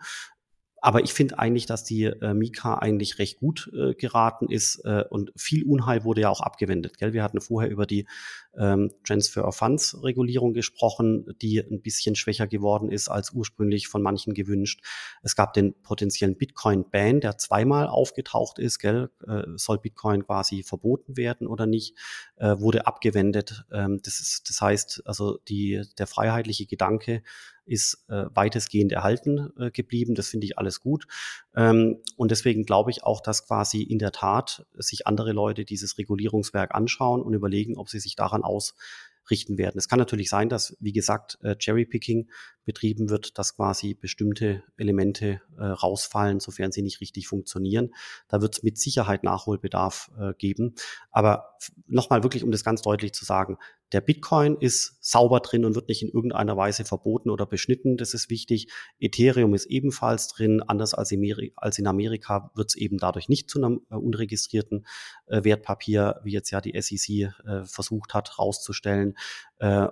[0.84, 5.02] Aber ich finde eigentlich, dass die äh, Mika eigentlich recht gut äh, geraten ist äh,
[5.08, 6.98] und viel Unheil wurde ja auch abgewendet.
[6.98, 7.14] Gell?
[7.14, 8.06] Wir hatten vorher über die
[8.54, 14.02] ähm, Transfer of Funds Regulierung gesprochen, die ein bisschen schwächer geworden ist als ursprünglich von
[14.02, 14.84] manchen gewünscht.
[15.22, 18.78] Es gab den potenziellen Bitcoin-Ban, der zweimal aufgetaucht ist.
[18.78, 19.08] Gell?
[19.26, 21.96] Äh, soll Bitcoin quasi verboten werden oder nicht?
[22.36, 23.64] Äh, wurde abgewendet.
[23.72, 27.22] Ähm, das, ist, das heißt, also die, der freiheitliche Gedanke
[27.66, 30.14] ist äh, weitestgehend erhalten äh, geblieben.
[30.14, 31.06] Das finde ich alles gut.
[31.54, 35.98] Ähm, und deswegen glaube ich auch, dass quasi in der Tat sich andere Leute dieses
[35.98, 39.78] Regulierungswerk anschauen und überlegen, ob sie sich daran ausrichten werden.
[39.78, 42.28] Es kann natürlich sein, dass, wie gesagt, äh, Cherrypicking
[42.64, 47.94] betrieben wird, dass quasi bestimmte Elemente äh, rausfallen, sofern sie nicht richtig funktionieren.
[48.28, 50.74] Da wird es mit Sicherheit Nachholbedarf äh, geben.
[51.10, 51.56] Aber
[51.86, 53.58] nochmal wirklich, um das ganz deutlich zu sagen,
[53.94, 57.96] der Bitcoin ist sauber drin und wird nicht in irgendeiner Weise verboten oder beschnitten.
[57.96, 58.66] Das ist wichtig.
[58.98, 60.64] Ethereum ist ebenfalls drin.
[60.66, 64.84] Anders als, in Amerika wird es eben dadurch nicht zu einem äh, unregistrierten
[65.26, 67.08] äh, Wertpapier, wie jetzt ja die SEC
[67.46, 69.16] äh, versucht hat, rauszustellen.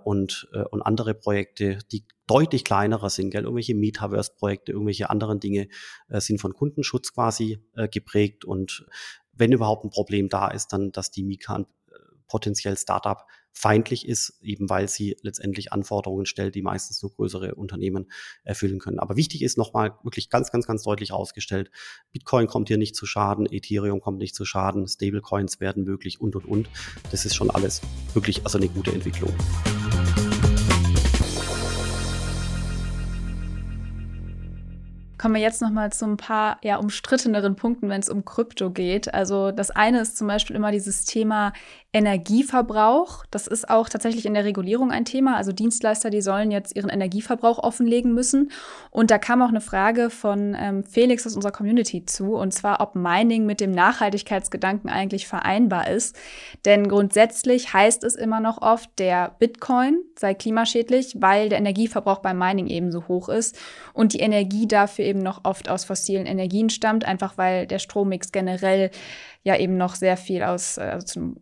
[0.05, 3.44] Und, und andere Projekte, die deutlich kleinerer sind, gell?
[3.44, 5.68] irgendwelche Metaverse-Projekte, irgendwelche anderen Dinge
[6.09, 8.84] sind von Kundenschutz quasi geprägt und
[9.32, 11.64] wenn überhaupt ein Problem da ist, dann, dass die Mika
[12.29, 18.11] potenziell Startup feindlich ist, eben weil sie letztendlich Anforderungen stellt, die meistens nur größere Unternehmen
[18.45, 18.99] erfüllen können.
[18.99, 21.70] Aber wichtig ist nochmal wirklich ganz, ganz, ganz deutlich ausgestellt,
[22.12, 26.35] Bitcoin kommt hier nicht zu Schaden, Ethereum kommt nicht zu Schaden, Stablecoins werden möglich und,
[26.35, 26.70] und, und.
[27.11, 27.83] Das ist schon alles
[28.14, 29.35] wirklich also eine gute Entwicklung.
[35.23, 38.70] Kommen wir jetzt noch mal zu ein paar ja, umstritteneren Punkten, wenn es um Krypto
[38.70, 39.14] geht.
[39.14, 41.53] Also das eine ist zum Beispiel immer dieses Thema
[41.93, 43.25] Energieverbrauch.
[43.31, 45.37] Das ist auch tatsächlich in der Regulierung ein Thema.
[45.37, 48.51] Also Dienstleister, die sollen jetzt ihren Energieverbrauch offenlegen müssen.
[48.91, 52.81] Und da kam auch eine Frage von ähm, Felix aus unserer Community zu, und zwar,
[52.81, 56.16] ob Mining mit dem Nachhaltigkeitsgedanken eigentlich vereinbar ist.
[56.64, 62.39] Denn grundsätzlich heißt es immer noch oft, der Bitcoin sei klimaschädlich, weil der Energieverbrauch beim
[62.39, 63.59] Mining eben so hoch ist
[63.93, 68.33] und die Energie dafür eben noch oft aus fossilen Energien stammt, einfach weil der Strommix
[68.33, 68.91] generell
[69.43, 71.37] ja eben noch sehr viel aus, äh, also zum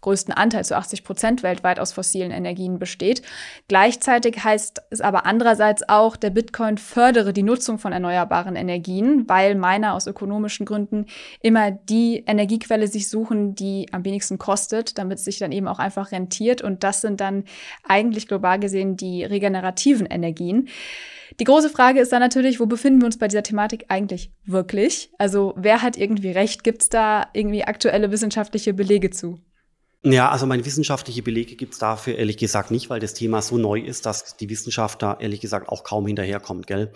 [0.00, 3.22] größten Anteil zu 80 Prozent weltweit aus fossilen Energien besteht.
[3.68, 9.54] Gleichzeitig heißt es aber andererseits auch, der Bitcoin fördere die Nutzung von erneuerbaren Energien, weil
[9.54, 11.06] Miner aus ökonomischen Gründen
[11.40, 15.78] immer die Energiequelle sich suchen, die am wenigsten kostet, damit es sich dann eben auch
[15.78, 16.62] einfach rentiert.
[16.62, 17.44] Und das sind dann
[17.86, 20.68] eigentlich global gesehen die regenerativen Energien.
[21.40, 25.10] Die große Frage ist dann natürlich, wo befinden wir uns bei dieser Thematik eigentlich wirklich?
[25.18, 26.62] Also wer hat irgendwie recht?
[26.62, 29.40] Gibt es da irgendwie aktuelle wissenschaftliche Belege zu?
[30.06, 33.80] Ja, also meine wissenschaftliche Belege gibt's dafür ehrlich gesagt nicht, weil das Thema so neu
[33.80, 36.92] ist, dass die Wissenschaft da ehrlich gesagt auch kaum hinterherkommt, gell?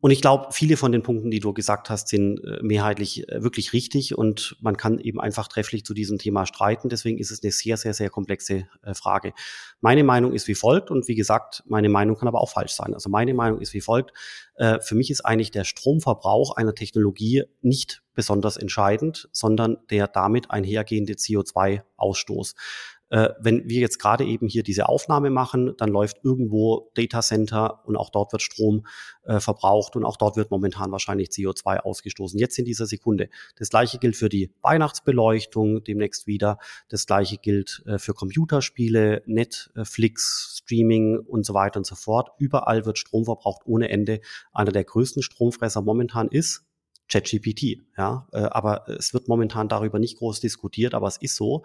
[0.00, 3.42] Und ich glaube, viele von den Punkten, die du gesagt hast, sind äh, mehrheitlich äh,
[3.42, 6.90] wirklich richtig und man kann eben einfach trefflich zu diesem Thema streiten.
[6.90, 9.32] Deswegen ist es eine sehr, sehr, sehr komplexe äh, Frage.
[9.80, 12.92] Meine Meinung ist wie folgt und wie gesagt, meine Meinung kann aber auch falsch sein.
[12.92, 14.12] Also meine Meinung ist wie folgt.
[14.58, 21.12] Für mich ist eigentlich der Stromverbrauch einer Technologie nicht besonders entscheidend, sondern der damit einhergehende
[21.12, 22.54] CO2-Ausstoß.
[23.10, 27.82] Äh, wenn wir jetzt gerade eben hier diese Aufnahme machen, dann läuft irgendwo Data Center
[27.86, 28.86] und auch dort wird Strom
[29.24, 32.38] äh, verbraucht und auch dort wird momentan wahrscheinlich CO2 ausgestoßen.
[32.38, 33.28] Jetzt in dieser Sekunde.
[33.56, 36.58] Das gleiche gilt für die Weihnachtsbeleuchtung demnächst wieder.
[36.88, 42.30] Das gleiche gilt äh, für Computerspiele, Netflix, Streaming und so weiter und so fort.
[42.38, 44.20] Überall wird Strom verbraucht ohne Ende.
[44.52, 46.64] Einer der größten Stromfresser momentan ist
[47.08, 51.62] ChatGPT, ja, äh, aber es wird momentan darüber nicht groß diskutiert, aber es ist so.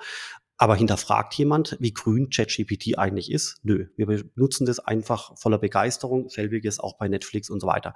[0.62, 3.58] Aber hinterfragt jemand, wie grün ChatGPT eigentlich ist?
[3.64, 7.96] Nö, wir benutzen das einfach voller Begeisterung, selbiges auch bei Netflix und so weiter.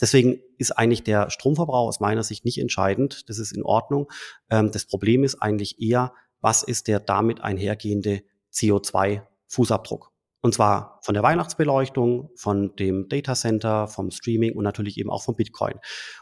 [0.00, 3.28] Deswegen ist eigentlich der Stromverbrauch aus meiner Sicht nicht entscheidend.
[3.28, 4.10] Das ist in Ordnung.
[4.48, 10.08] Ähm, das Problem ist eigentlich eher, was ist der damit einhergehende CO2-Fußabdruck?
[10.46, 15.34] Und zwar von der Weihnachtsbeleuchtung, von dem Datacenter, vom Streaming und natürlich eben auch vom
[15.34, 15.74] Bitcoin.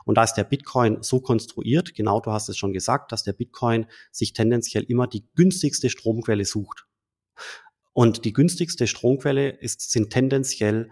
[0.06, 3.34] Und da ist der Bitcoin so konstruiert, genau du hast es schon gesagt, dass der
[3.34, 6.86] Bitcoin sich tendenziell immer die günstigste Stromquelle sucht.
[7.92, 10.90] Und die günstigste Stromquelle ist, sind tendenziell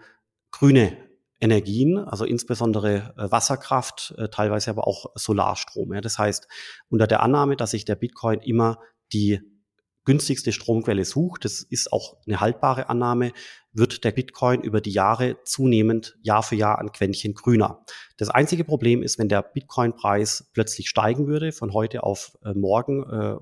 [0.51, 0.95] grüne
[1.41, 5.99] Energien, also insbesondere äh, Wasserkraft, äh, teilweise aber auch Solarstrom.
[6.03, 6.47] Das heißt,
[6.87, 8.77] unter der Annahme, dass sich der Bitcoin immer
[9.11, 9.41] die
[10.05, 13.31] günstigste Stromquelle sucht, das ist auch eine haltbare Annahme,
[13.71, 17.83] wird der Bitcoin über die Jahre zunehmend Jahr für Jahr ein Quäntchen grüner.
[18.17, 23.03] Das einzige Problem ist, wenn der Bitcoin-Preis plötzlich steigen würde, von heute auf äh, morgen
[23.09, 23.35] äh,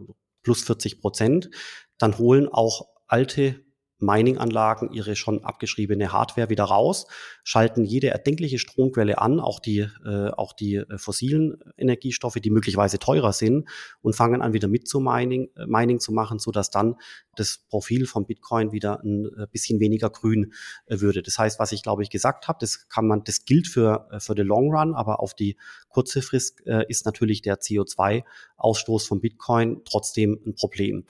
[0.44, 1.50] plus 40 Prozent,
[1.98, 3.64] dann holen auch alte
[4.02, 7.08] Mining-Anlagen ihre schon abgeschriebene Hardware wieder raus,
[7.44, 13.00] schalten jede erdenkliche Stromquelle an, auch die, äh, auch die äh, fossilen Energiestoffe, die möglicherweise
[13.00, 13.70] teurer sind,
[14.02, 16.96] und fangen an wieder mit zu Mining, äh, Mining zu machen, so dass dann
[17.36, 20.54] das Profil von Bitcoin wieder ein äh, bisschen weniger grün
[20.88, 21.22] äh, würde.
[21.22, 24.36] Das heißt, was ich glaube ich gesagt habe, das kann man, das gilt für für
[24.36, 25.58] den Long Run, aber auf die
[25.90, 31.06] kurze Frist äh, ist natürlich der CO2-Ausstoß von Bitcoin trotzdem ein Problem.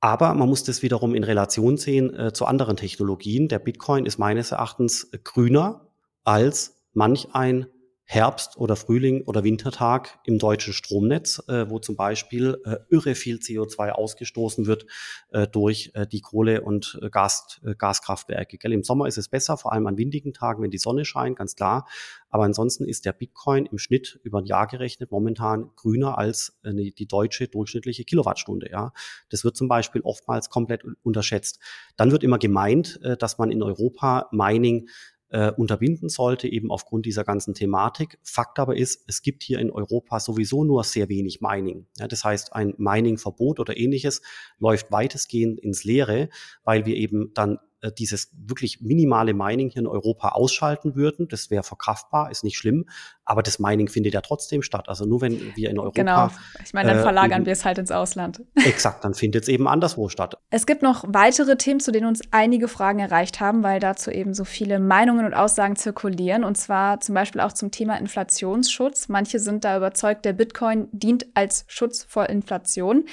[0.00, 3.48] Aber man muss das wiederum in Relation sehen äh, zu anderen Technologien.
[3.48, 5.88] Der Bitcoin ist meines Erachtens grüner
[6.24, 7.66] als manch ein
[8.10, 13.36] Herbst- oder Frühling- oder Wintertag im deutschen Stromnetz, äh, wo zum Beispiel äh, irre viel
[13.36, 14.86] CO2 ausgestoßen wird
[15.28, 18.56] äh, durch äh, die Kohle- und äh, Gas, äh, Gaskraftwerke.
[18.56, 18.72] Gell?
[18.72, 21.54] Im Sommer ist es besser, vor allem an windigen Tagen, wenn die Sonne scheint, ganz
[21.54, 21.86] klar.
[22.30, 26.72] Aber ansonsten ist der Bitcoin im Schnitt über ein Jahr gerechnet momentan grüner als äh,
[26.72, 28.70] die deutsche durchschnittliche Kilowattstunde.
[28.70, 28.94] Ja?
[29.28, 31.58] Das wird zum Beispiel oftmals komplett unterschätzt.
[31.98, 34.88] Dann wird immer gemeint, dass man in Europa Mining
[35.30, 38.18] äh, unterbinden sollte, eben aufgrund dieser ganzen Thematik.
[38.22, 41.86] Fakt aber ist, es gibt hier in Europa sowieso nur sehr wenig Mining.
[41.98, 44.22] Ja, das heißt, ein Mining-Verbot oder ähnliches
[44.58, 46.28] läuft weitestgehend ins Leere,
[46.64, 51.28] weil wir eben dann äh, dieses wirklich minimale Mining hier in Europa ausschalten würden.
[51.28, 52.86] Das wäre verkraftbar, ist nicht schlimm.
[53.24, 54.88] Aber das Mining findet ja trotzdem statt.
[54.88, 56.00] Also nur wenn wir in Europa.
[56.00, 56.30] Genau.
[56.64, 58.42] Ich meine, dann äh, verlagern äh, wir es halt ins Ausland.
[58.56, 60.38] Exakt, dann findet es eben anderswo statt.
[60.50, 64.34] Es gibt noch weitere Themen, zu denen uns einige Fragen erreicht haben, weil dazu eben
[64.34, 66.42] so viele Meinungen und Aussagen zirkulieren.
[66.42, 69.08] Und zwar zum Beispiel auch zum Thema Inflationsschutz.
[69.08, 73.04] Manche sind da überzeugt, der Bitcoin dient als Schutz vor Inflation.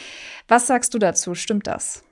[0.47, 1.35] Was sagst du dazu?
[1.35, 2.03] Stimmt das?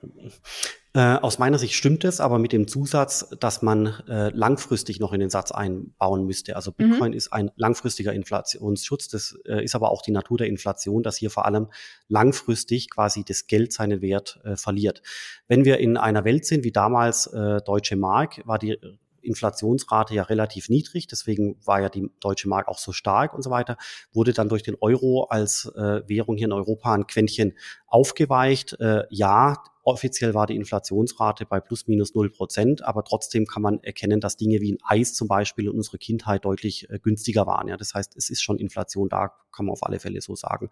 [0.95, 5.11] Äh, aus meiner Sicht stimmt es, aber mit dem Zusatz, dass man äh, langfristig noch
[5.11, 6.55] in den Satz einbauen müsste.
[6.55, 6.91] Also mhm.
[6.91, 7.17] Bitcoin mhm.
[7.17, 9.07] ist ein langfristiger Inflationsschutz.
[9.07, 11.69] Das äh, ist aber auch die Natur der Inflation, dass hier vor allem
[12.09, 15.01] langfristig quasi das Geld seinen Wert äh, verliert.
[15.47, 18.77] Wenn wir in einer Welt sind wie damals äh, Deutsche Mark, war die
[19.23, 23.49] Inflationsrate ja relativ niedrig, deswegen war ja die deutsche Mark auch so stark und so
[23.49, 23.77] weiter,
[24.11, 27.53] wurde dann durch den Euro als äh, Währung hier in Europa ein Quäntchen
[27.87, 28.79] aufgeweicht.
[28.79, 33.83] Äh, ja, Offiziell war die Inflationsrate bei plus minus null Prozent, aber trotzdem kann man
[33.83, 37.67] erkennen, dass Dinge wie ein Eis zum Beispiel in unserer Kindheit deutlich äh, günstiger waren.
[37.67, 40.69] Ja, das heißt, es ist schon Inflation da, kann man auf alle Fälle so sagen.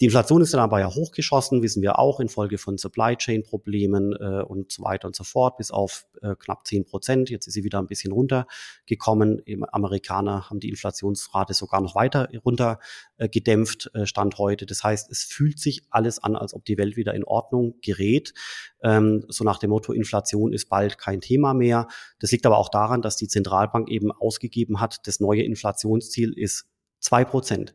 [0.00, 4.12] Die Inflation ist dann aber ja hochgeschossen, wissen wir auch, infolge von Supply Chain Problemen
[4.14, 7.30] äh, und so weiter und so fort, bis auf äh, knapp zehn Prozent.
[7.30, 9.42] Jetzt ist sie wieder ein bisschen runtergekommen.
[9.72, 12.78] Amerikaner haben die Inflationsrate sogar noch weiter runter
[13.18, 14.66] äh, gedämpft, äh, Stand heute.
[14.66, 18.34] Das heißt, es fühlt sich alles an, als ob die Welt wieder in Ordnung gerät.
[18.82, 21.88] Ähm, so nach dem Motto, Inflation ist bald kein Thema mehr.
[22.20, 26.68] Das liegt aber auch daran, dass die Zentralbank eben ausgegeben hat, das neue Inflationsziel ist
[27.00, 27.74] zwei Prozent.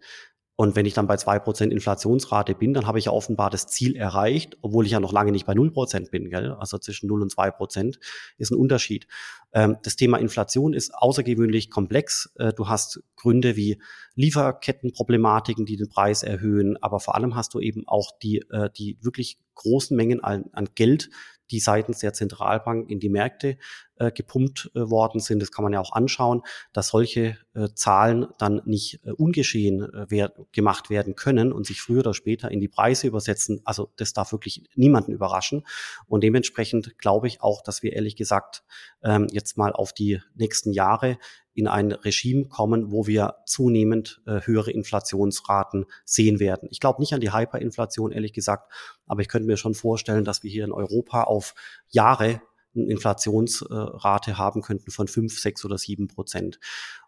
[0.55, 3.65] Und wenn ich dann bei zwei Prozent Inflationsrate bin, dann habe ich ja offenbar das
[3.65, 6.29] Ziel erreicht, obwohl ich ja noch lange nicht bei null Prozent bin.
[6.29, 6.51] Gell?
[6.51, 7.99] Also zwischen null und zwei Prozent
[8.37, 9.07] ist ein Unterschied.
[9.51, 12.31] Ähm, das Thema Inflation ist außergewöhnlich komplex.
[12.35, 13.81] Äh, du hast Gründe wie
[14.13, 18.99] Lieferkettenproblematiken, die den Preis erhöhen, aber vor allem hast du eben auch die, äh, die
[19.01, 21.09] wirklich großen Mengen an, an Geld,
[21.49, 23.57] die seitens der Zentralbank in die Märkte
[23.97, 25.41] äh, gepumpt äh, worden sind.
[25.41, 26.41] Das kann man ja auch anschauen,
[26.71, 31.81] dass solche äh, Zahlen dann nicht äh, ungeschehen äh, wer gemacht werden können und sich
[31.81, 33.61] früher oder später in die Preise übersetzen.
[33.65, 35.65] Also das darf wirklich niemanden überraschen.
[36.07, 38.63] Und dementsprechend glaube ich auch, dass wir ehrlich gesagt
[39.03, 41.17] ähm, jetzt mal auf die nächsten Jahre
[41.53, 46.67] in ein Regime kommen, wo wir zunehmend äh, höhere Inflationsraten sehen werden.
[46.71, 48.71] Ich glaube nicht an die Hyperinflation, ehrlich gesagt,
[49.05, 51.53] aber ich könnte mir schon vorstellen, dass wir hier in Europa auf
[51.89, 52.41] Jahre
[52.75, 56.59] eine Inflationsrate haben könnten von fünf, sechs oder sieben Prozent.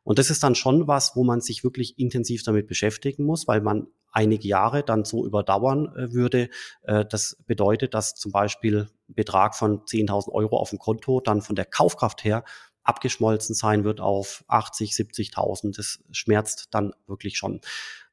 [0.03, 3.61] Und das ist dann schon was, wo man sich wirklich intensiv damit beschäftigen muss, weil
[3.61, 6.49] man einige Jahre dann so überdauern äh, würde.
[6.83, 11.55] Äh, das bedeutet, dass zum Beispiel Betrag von 10.000 Euro auf dem Konto dann von
[11.55, 12.43] der Kaufkraft her
[12.83, 15.75] abgeschmolzen sein wird auf 80, 70.000.
[15.75, 17.59] Das schmerzt dann wirklich schon.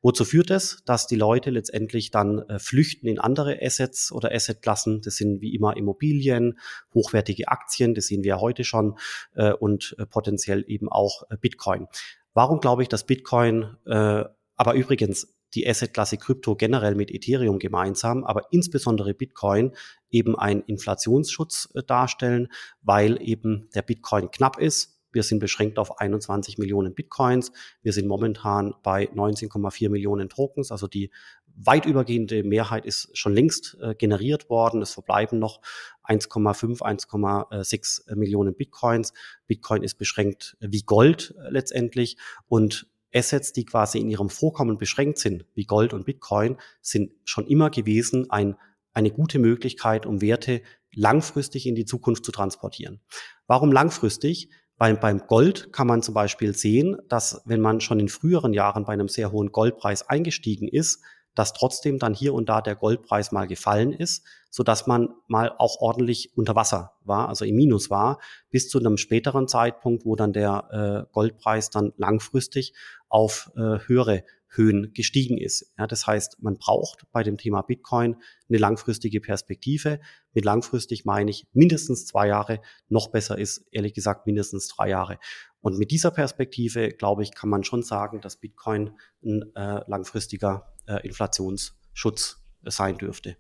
[0.03, 0.83] Wozu führt es?
[0.85, 5.01] Dass die Leute letztendlich dann äh, flüchten in andere Assets oder Assetklassen.
[5.01, 6.59] Das sind wie immer Immobilien,
[6.93, 8.99] hochwertige Aktien, das sehen wir ja heute schon,
[9.35, 11.87] äh, und äh, potenziell eben auch äh, Bitcoin.
[12.35, 14.25] Warum glaube ich, dass Bitcoin, äh,
[14.57, 19.73] aber übrigens die Assetklasse Krypto generell mit Ethereum gemeinsam, aber insbesondere Bitcoin
[20.11, 22.49] eben einen Inflationsschutz äh, darstellen,
[22.81, 24.92] weil eben der Bitcoin knapp ist.
[25.13, 27.53] Wir sind beschränkt auf 21 Millionen Bitcoins.
[27.83, 30.73] Wir sind momentan bei 19,4 Millionen Tokens.
[30.73, 31.11] Also die
[31.55, 34.83] weit übergehende Mehrheit ist schon längst äh, generiert worden.
[34.83, 35.61] Es verbleiben noch
[36.05, 39.13] 1,5, 1,6 Millionen Bitcoins.
[39.47, 42.17] Bitcoin ist beschränkt wie Gold äh, letztendlich.
[42.49, 47.47] Und Assets, die quasi in ihrem Vorkommen beschränkt sind, wie Gold und Bitcoin, sind schon
[47.47, 48.57] immer gewesen ein,
[48.95, 50.63] eine gute Möglichkeit, um Werte
[50.95, 53.01] langfristig in die Zukunft zu transportieren.
[53.47, 54.51] Warum langfristig?
[54.83, 58.85] Weil beim Gold kann man zum Beispiel sehen, dass wenn man schon in früheren Jahren
[58.85, 61.01] bei einem sehr hohen Goldpreis eingestiegen ist,
[61.37, 65.55] dass trotzdem dann hier und da der Goldpreis mal gefallen ist, so dass man mal
[65.57, 68.19] auch ordentlich unter Wasser war, also im Minus war,
[68.51, 72.75] bis zu einem späteren Zeitpunkt, wo dann der äh, Goldpreis dann langfristig
[73.09, 74.25] auf äh, höhere
[74.55, 75.73] Höhen gestiegen ist.
[75.79, 78.17] Ja, das heißt, man braucht bei dem Thema Bitcoin
[78.49, 80.01] eine langfristige Perspektive.
[80.35, 82.61] Mit langfristig meine ich mindestens zwei Jahre.
[82.89, 85.19] Noch besser ist, ehrlich gesagt, mindestens drei Jahre.
[85.61, 88.93] Und mit dieser Perspektive, glaube ich, kann man schon sagen, dass Bitcoin
[89.25, 93.37] ein äh, langfristiger äh, Inflationsschutz sein dürfte.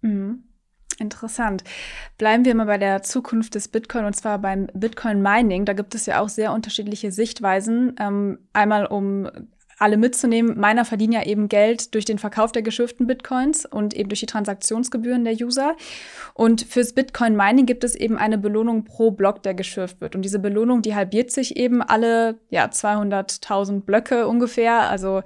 [0.00, 0.44] Mhm.
[0.98, 1.62] Interessant.
[2.16, 5.64] Bleiben wir mal bei der Zukunft des Bitcoin und zwar beim Bitcoin Mining.
[5.64, 7.94] Da gibt es ja auch sehr unterschiedliche Sichtweisen.
[8.00, 9.30] Ähm, einmal um
[9.78, 10.58] alle mitzunehmen.
[10.58, 14.26] Meiner verdienen ja eben Geld durch den Verkauf der geschürften Bitcoins und eben durch die
[14.26, 15.76] Transaktionsgebühren der User.
[16.34, 20.14] Und fürs Bitcoin Mining gibt es eben eine Belohnung pro Block, der geschürft wird.
[20.14, 24.88] Und diese Belohnung, die halbiert sich eben alle ja, 200.000 Blöcke ungefähr.
[24.88, 25.22] Also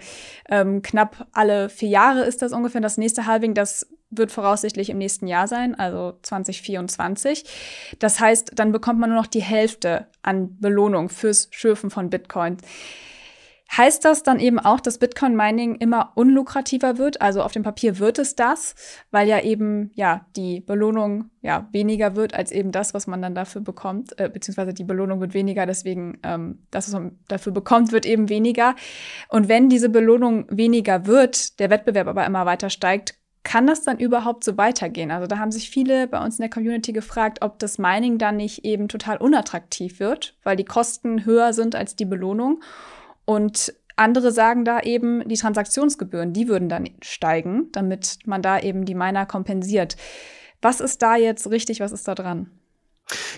[0.48, 2.80] ähm, knapp alle vier Jahre ist das ungefähr.
[2.80, 7.44] Das nächste Halving, das wird voraussichtlich im nächsten Jahr sein, also 2024.
[7.98, 12.58] Das heißt, dann bekommt man nur noch die Hälfte an Belohnung fürs Schürfen von Bitcoin.
[13.74, 17.22] Heißt das dann eben auch, dass Bitcoin Mining immer unlukrativer wird?
[17.22, 18.74] Also auf dem Papier wird es das,
[19.10, 23.34] weil ja eben ja die Belohnung ja weniger wird als eben das, was man dann
[23.34, 27.92] dafür bekommt, äh, beziehungsweise die Belohnung wird weniger, deswegen ähm, das, was man dafür bekommt,
[27.92, 28.74] wird eben weniger.
[29.28, 33.98] Und wenn diese Belohnung weniger wird, der Wettbewerb aber immer weiter steigt, kann das dann
[33.98, 35.10] überhaupt so weitergehen?
[35.10, 38.36] Also da haben sich viele bei uns in der Community gefragt, ob das Mining dann
[38.36, 42.62] nicht eben total unattraktiv wird, weil die Kosten höher sind als die Belohnung.
[43.24, 48.84] Und andere sagen da eben, die Transaktionsgebühren, die würden dann steigen, damit man da eben
[48.84, 49.96] die Miner kompensiert.
[50.60, 52.50] Was ist da jetzt richtig, was ist da dran?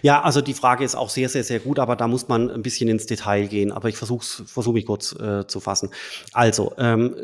[0.02, 2.62] Ja, also die Frage ist auch sehr, sehr, sehr gut, aber da muss man ein
[2.62, 3.72] bisschen ins Detail gehen.
[3.72, 5.90] Aber ich versuche versuch mich kurz äh, zu fassen.
[6.32, 7.16] Also, ähm,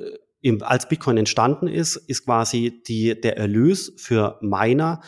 [0.43, 5.03] im, als Bitcoin entstanden ist, ist quasi die, der Erlös für Miner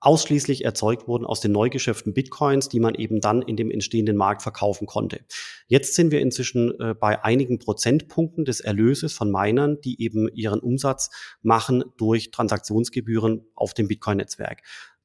[0.00, 4.16] ausschließlich erzeugt wurden aus den neu geschöpften Bitcoins, die man eben dann in dem entstehenden
[4.16, 5.20] Markt verkaufen konnte.
[5.66, 10.60] Jetzt sind wir inzwischen äh, bei einigen Prozentpunkten des Erlöses von Minern, die eben ihren
[10.60, 11.10] Umsatz
[11.42, 14.62] machen durch Transaktionsgebühren auf dem Bitcoin-Netzwerk.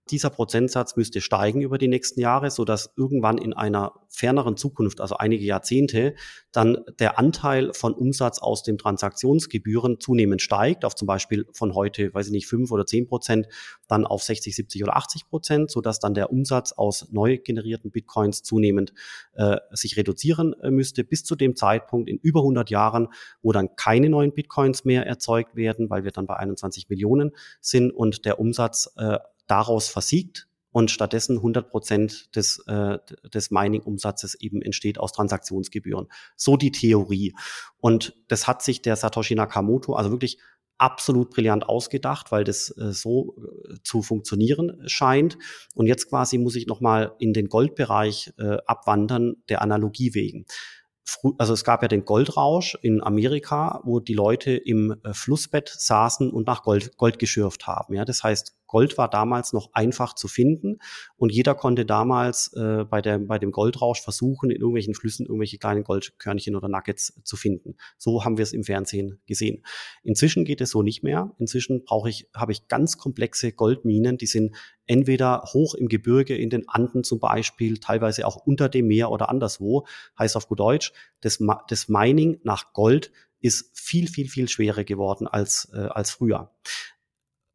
[0.10, 5.00] Dieser Prozentsatz müsste steigen über die nächsten Jahre, so dass irgendwann in einer ferneren Zukunft,
[5.00, 6.16] also einige Jahrzehnte,
[6.52, 12.14] dann der Anteil von Umsatz aus den Transaktionsgebühren zunehmend steigt, auf zum Beispiel von heute,
[12.14, 13.48] weiß ich nicht, fünf oder zehn Prozent,
[13.88, 17.90] dann auf 60, 70 oder 80 Prozent, so dass dann der Umsatz aus neu generierten
[17.90, 18.94] Bitcoins zunehmend
[19.36, 23.08] äh, sich reduzieren äh, müsste, bis zu dem Zeitpunkt in über 100 Jahren,
[23.42, 27.32] wo dann keine neuen Bitcoins mehr erzeugt werden, weil wir dann bei 21 Millionen
[27.62, 29.18] sind und der Umsatz äh,
[29.48, 32.98] daraus versiegt und stattdessen 100 Prozent des, äh,
[33.34, 36.08] des Mining-Umsatzes eben entsteht aus Transaktionsgebühren.
[36.36, 37.34] So die Theorie.
[37.80, 40.40] Und das hat sich der Satoshi Nakamoto also wirklich
[40.80, 45.38] absolut brillant ausgedacht, weil das äh, so äh, zu funktionieren scheint.
[45.76, 50.46] Und jetzt quasi muss ich nochmal in den Goldbereich äh, abwandern, der Analogie wegen
[51.38, 56.32] also es gab ja den Goldrausch in Amerika, wo die Leute im äh, Flussbett saßen
[56.32, 57.94] und nach Gold, Gold geschürft haben.
[57.94, 60.80] Ja, das heißt, Gold war damals noch einfach zu finden
[61.16, 65.60] und jeder konnte damals äh, bei, der, bei dem Goldrausch versuchen, in irgendwelchen Flüssen irgendwelche
[65.60, 67.76] kleinen Goldkörnchen oder Nuggets zu finden.
[68.00, 69.64] So haben wir es im Fernsehen gesehen.
[70.02, 71.36] Inzwischen geht es so nicht mehr.
[71.38, 74.56] Inzwischen brauche ich, habe ich ganz komplexe Goldminen, die sind
[74.88, 79.30] entweder hoch im Gebirge in den Anden zum Beispiel, teilweise auch unter dem Meer oder
[79.30, 79.86] anderswo.
[80.18, 83.12] Heißt auf gut Deutsch, das, das Mining nach Gold
[83.44, 86.50] ist viel, viel, viel schwerer geworden als, äh, als früher.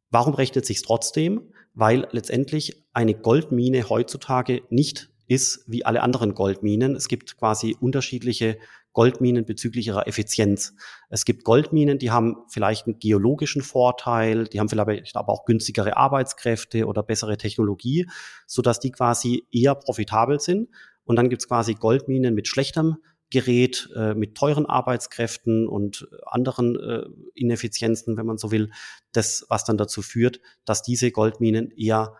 [0.09, 1.53] Warum rechnet sich trotzdem?
[1.73, 6.95] Weil letztendlich eine Goldmine heutzutage nicht ist wie alle anderen Goldminen.
[6.95, 8.57] Es gibt quasi unterschiedliche
[8.93, 10.73] Goldminen bezüglich ihrer Effizienz.
[11.09, 15.95] Es gibt Goldminen, die haben vielleicht einen geologischen Vorteil, die haben vielleicht aber auch günstigere
[15.95, 18.09] Arbeitskräfte oder bessere Technologie,
[18.47, 20.69] so dass die quasi eher profitabel sind.
[21.05, 22.97] Und dann gibt es quasi Goldminen mit schlechtem
[23.29, 27.05] Gerät äh, mit teuren Arbeitskräften und anderen äh,
[27.35, 28.71] Ineffizienzen, wenn man so will,
[29.11, 32.15] das, was dann dazu führt, dass diese Goldminen eher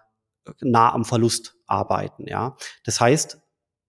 [0.46, 2.28] äh, nah am Verlust arbeiten.
[2.28, 3.40] Ja, das heißt,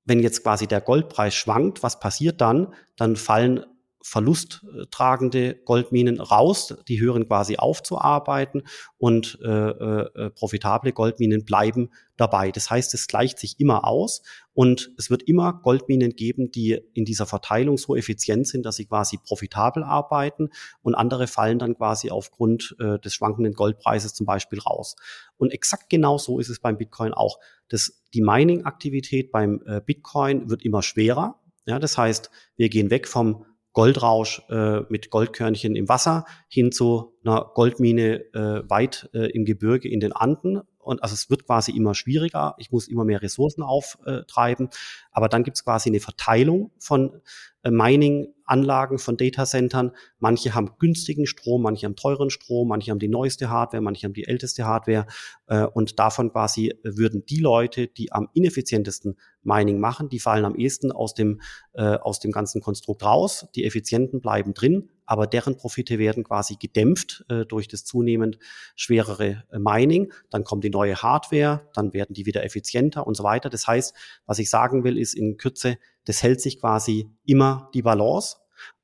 [0.04, 2.74] wenn jetzt quasi der Goldpreis schwankt, was passiert dann?
[2.96, 3.64] Dann fallen
[4.03, 8.62] verlusttragende Goldminen raus, die hören quasi aufzuarbeiten
[8.96, 12.51] und äh, äh, profitable Goldminen bleiben dabei.
[12.51, 14.22] Das heißt, es gleicht sich immer aus
[14.55, 18.86] und es wird immer Goldminen geben, die in dieser Verteilung so effizient sind, dass sie
[18.86, 20.48] quasi profitabel arbeiten
[20.82, 24.96] und andere fallen dann quasi aufgrund äh, des schwankenden Goldpreises zum Beispiel raus.
[25.36, 27.38] Und exakt genau so ist es beim Bitcoin auch.
[27.68, 31.40] Das, die Mining-Aktivität beim äh, Bitcoin wird immer schwerer.
[31.66, 37.14] Ja, das heißt, wir gehen weg vom Goldrausch äh, mit Goldkörnchen im Wasser hin zu
[37.24, 40.60] einer Goldmine äh, weit äh, im Gebirge in den Anden.
[40.78, 42.54] Und also es wird quasi immer schwieriger.
[42.58, 44.70] Ich muss immer mehr Ressourcen auftreiben.
[45.12, 47.20] Aber dann gibt es quasi eine Verteilung von
[47.62, 49.92] äh, Mining-Anlagen, von Datacentern.
[50.18, 54.14] Manche haben günstigen Strom, manche haben teuren Strom, manche haben die neueste Hardware, manche haben
[54.14, 55.06] die älteste Hardware.
[55.46, 60.55] Äh, und davon quasi würden die Leute, die am ineffizientesten Mining machen, die fallen am
[60.55, 61.41] ehesten aus dem,
[61.72, 63.47] äh, aus dem ganzen Konstrukt raus.
[63.55, 68.38] Die Effizienten bleiben drin, aber deren Profite werden quasi gedämpft äh, durch das zunehmend
[68.76, 70.12] schwerere äh, Mining.
[70.30, 73.51] Dann kommt die neue Hardware, dann werden die wieder effizienter und so weiter.
[73.51, 73.95] Das heißt,
[74.26, 78.36] was ich sagen will, ist in Kürze, das hält sich quasi immer die Balance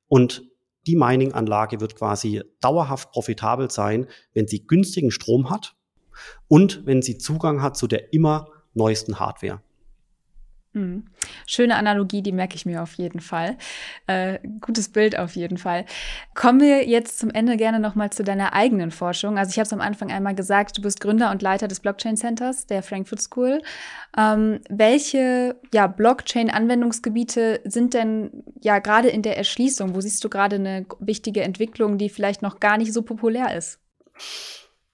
[0.08, 0.42] und
[0.86, 5.74] die Mining-Anlage wird quasi dauerhaft profitabel sein, wenn sie günstigen Strom hat
[6.48, 9.60] und wenn sie Zugang hat zu der immer neuesten Hardware.
[10.76, 11.04] Mhm.
[11.46, 13.56] Schöne Analogie, die merke ich mir auf jeden Fall.
[14.06, 15.86] Äh, gutes Bild auf jeden Fall.
[16.34, 19.38] Kommen wir jetzt zum Ende gerne nochmal zu deiner eigenen Forschung.
[19.38, 22.18] Also ich habe es am Anfang einmal gesagt, du bist Gründer und Leiter des Blockchain
[22.18, 23.62] Centers der Frankfurt School.
[24.18, 29.94] Ähm, welche ja, Blockchain-Anwendungsgebiete sind denn ja gerade in der Erschließung?
[29.94, 33.80] Wo siehst du gerade eine wichtige Entwicklung, die vielleicht noch gar nicht so populär ist?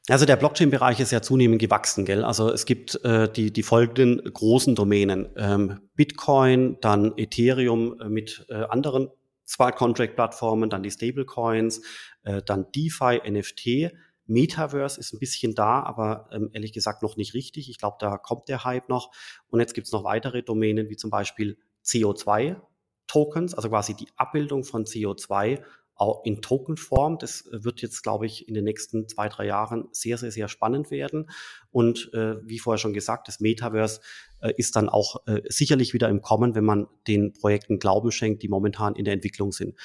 [0.09, 2.25] Also der Blockchain-Bereich ist ja zunehmend gewachsen, gell?
[2.25, 5.29] Also es gibt äh, die, die folgenden großen Domänen.
[5.37, 9.11] Ähm, Bitcoin, dann Ethereum äh, mit äh, anderen
[9.47, 11.83] Smart Contract-Plattformen, dann die Stablecoins,
[12.25, 13.93] äh, dann DeFi, NFT.
[14.27, 17.69] Metaverse ist ein bisschen da, aber ähm, ehrlich gesagt noch nicht richtig.
[17.71, 19.13] Ich glaube, da kommt der Hype noch.
[19.51, 24.65] Und jetzt gibt es noch weitere Domänen, wie zum Beispiel CO2-Tokens, also quasi die Abbildung
[24.65, 25.63] von CO2
[25.95, 27.18] auch in Tokenform.
[27.18, 30.49] Das äh, wird jetzt, glaube ich, in den nächsten zwei, drei Jahren sehr, sehr, sehr
[30.49, 31.30] spannend werden.
[31.70, 34.01] Und äh, wie vorher schon gesagt, das Metaverse
[34.40, 38.43] äh, ist dann auch äh, sicherlich wieder im Kommen, wenn man den Projekten Glauben schenkt,
[38.43, 39.78] die momentan in der Entwicklung sind.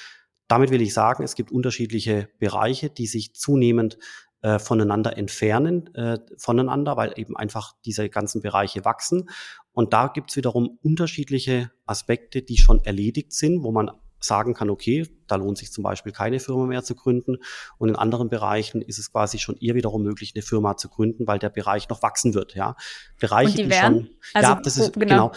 [0.48, 3.98] Damit will ich sagen, es gibt unterschiedliche Bereiche, die sich zunehmend
[4.40, 9.28] äh, voneinander entfernen, äh, voneinander, weil eben einfach diese ganzen Bereiche wachsen.
[9.72, 13.90] Und da gibt es wiederum unterschiedliche Aspekte, die schon erledigt sind, wo man
[14.20, 17.38] sagen kann, okay, da lohnt sich zum Beispiel keine Firma mehr zu gründen.
[17.78, 21.26] Und in anderen Bereichen ist es quasi schon eher wiederum möglich, eine Firma zu gründen,
[21.26, 22.54] weil der Bereich noch wachsen wird.
[22.54, 22.76] Ja,
[23.20, 25.30] Bereiche, die, die schon, also, ja, das ist genau.
[25.30, 25.32] genau.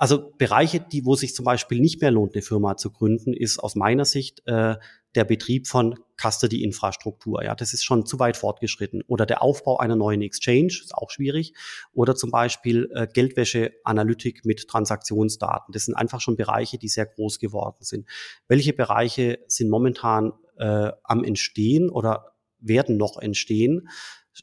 [0.00, 3.58] Also Bereiche, die, wo sich zum Beispiel nicht mehr lohnt, eine Firma zu gründen, ist
[3.58, 4.76] aus meiner Sicht äh,
[5.14, 7.44] der Betrieb von Custody-Infrastruktur.
[7.44, 9.02] Ja, das ist schon zu weit fortgeschritten.
[9.08, 11.52] Oder der Aufbau einer neuen Exchange ist auch schwierig.
[11.92, 15.70] Oder zum Beispiel äh, Geldwäsche-Analytik mit Transaktionsdaten.
[15.72, 18.08] Das sind einfach schon Bereiche, die sehr groß geworden sind.
[18.48, 23.90] Welche Bereiche sind momentan äh, am Entstehen oder werden noch entstehen?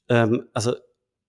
[0.07, 0.75] Ähm, also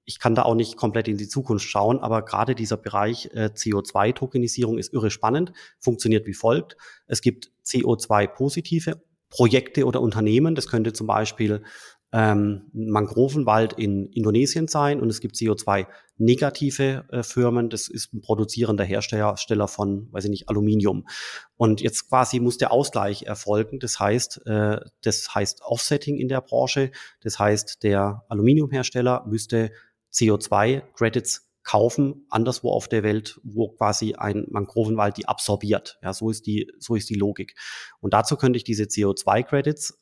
[0.08, 3.50] ich kann da auch nicht komplett in die Zukunft schauen, aber gerade dieser Bereich äh,
[3.54, 6.78] CO2-Tokenisierung ist irre spannend, funktioniert wie folgt.
[7.06, 10.54] Es gibt CO2-positive Projekte oder Unternehmen.
[10.54, 11.62] Das könnte zum Beispiel
[12.10, 17.68] ähm, Mangrovenwald in Indonesien sein und es gibt CO2-negative äh, Firmen.
[17.68, 21.06] Das ist ein produzierender Hersteller von, weiß ich nicht, Aluminium.
[21.58, 23.78] Und jetzt quasi muss der Ausgleich erfolgen.
[23.78, 26.92] Das heißt, äh, das heißt Offsetting in der Branche.
[27.20, 29.70] Das heißt, der Aluminiumhersteller müsste
[30.18, 35.98] CO2-Credits kaufen, anderswo auf der Welt, wo quasi ein Mangrovenwald die absorbiert.
[36.02, 37.54] Ja, so ist die, so ist die Logik.
[38.00, 39.98] Und dazu könnte ich diese CO2-Credits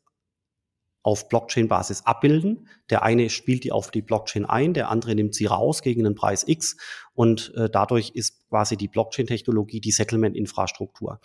[1.02, 2.68] auf Blockchain-Basis abbilden.
[2.90, 6.14] Der eine spielt die auf die Blockchain ein, der andere nimmt sie raus gegen einen
[6.14, 6.76] Preis X
[7.14, 11.20] und äh, dadurch ist quasi die Blockchain-Technologie die Settlement-Infrastruktur.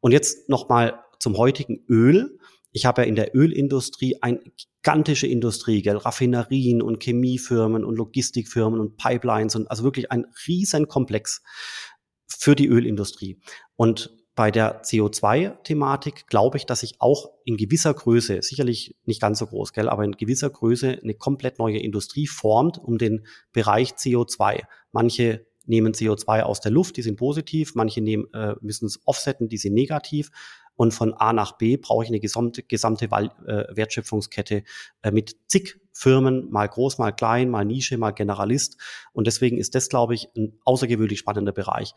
[0.00, 2.38] Und jetzt nochmal zum heutigen Öl.
[2.74, 4.40] Ich habe ja in der Ölindustrie eine
[4.82, 5.96] gigantische Industrie, gell?
[5.96, 11.40] Raffinerien und Chemiefirmen und Logistikfirmen und Pipelines und also wirklich ein riesen Komplex
[12.26, 13.40] für die Ölindustrie.
[13.76, 19.38] Und bei der CO2-Thematik glaube ich, dass sich auch in gewisser Größe, sicherlich nicht ganz
[19.38, 23.92] so groß, gell, aber in gewisser Größe eine komplett neue Industrie formt um den Bereich
[23.92, 24.64] CO2.
[24.90, 29.48] Manche nehmen CO2 aus der Luft, die sind positiv, manche nehmen, äh, müssen es offsetten,
[29.48, 30.30] die sind negativ
[30.76, 34.64] und von A nach B brauche ich eine gesamte, gesamte äh, Wertschöpfungskette
[35.02, 38.80] äh, mit zig Firmen, mal groß, mal klein, mal Nische, mal Generalist.
[39.12, 41.94] Und deswegen ist das, glaube ich, ein außergewöhnlich spannender Bereich.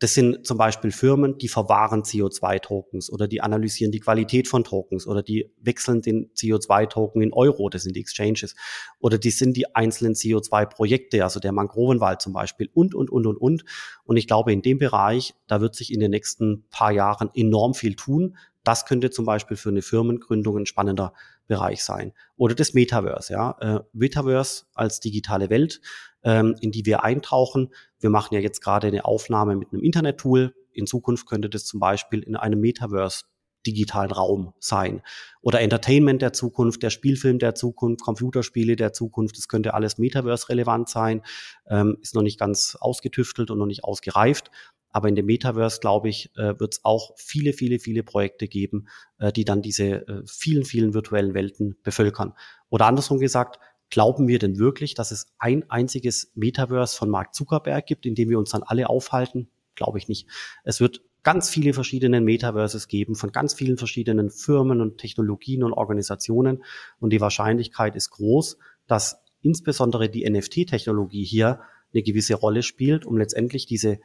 [0.00, 5.06] Das sind zum Beispiel Firmen, die verwahren CO2-Tokens oder die analysieren die Qualität von Tokens
[5.06, 8.56] oder die wechseln den CO2-Token in Euro, das sind die Exchanges.
[8.98, 13.36] Oder die sind die einzelnen CO2-Projekte, also der Mangrovenwald zum Beispiel und, und, und, und,
[13.36, 13.64] und.
[14.04, 17.74] Und ich glaube, in dem Bereich, da wird sich in den nächsten paar Jahren enorm
[17.74, 18.38] viel tun.
[18.64, 21.12] Das könnte zum Beispiel für eine Firmengründung ein spannender
[21.46, 22.12] Bereich sein.
[22.36, 23.56] Oder das Metaverse, ja.
[23.60, 25.82] Äh, Metaverse als digitale Welt,
[26.22, 27.70] ähm, in die wir eintauchen.
[27.98, 30.54] Wir machen ja jetzt gerade eine Aufnahme mit einem Internet-Tool.
[30.72, 33.24] In Zukunft könnte das zum Beispiel in einem Metaverse
[33.66, 35.02] digitalen Raum sein.
[35.42, 40.48] Oder Entertainment der Zukunft, der Spielfilm der Zukunft, Computerspiele der Zukunft, das könnte alles Metaverse
[40.48, 41.22] relevant sein,
[41.68, 44.50] ähm, ist noch nicht ganz ausgetüftelt und noch nicht ausgereift.
[44.92, 48.88] Aber in dem Metaverse, glaube ich, äh, wird es auch viele, viele, viele Projekte geben,
[49.18, 52.34] äh, die dann diese äh, vielen, vielen virtuellen Welten bevölkern.
[52.70, 53.60] Oder andersrum gesagt,
[53.90, 58.30] glauben wir denn wirklich, dass es ein einziges Metaverse von Mark Zuckerberg gibt, in dem
[58.30, 59.48] wir uns dann alle aufhalten?
[59.74, 60.26] Glaube ich nicht.
[60.64, 65.72] Es wird ganz viele verschiedene Metaverses geben von ganz vielen verschiedenen Firmen und Technologien und
[65.72, 66.64] Organisationen.
[66.98, 68.56] Und die Wahrscheinlichkeit ist groß,
[68.86, 71.60] dass insbesondere die NFT-Technologie hier
[71.92, 73.98] eine gewisse Rolle spielt, um letztendlich diese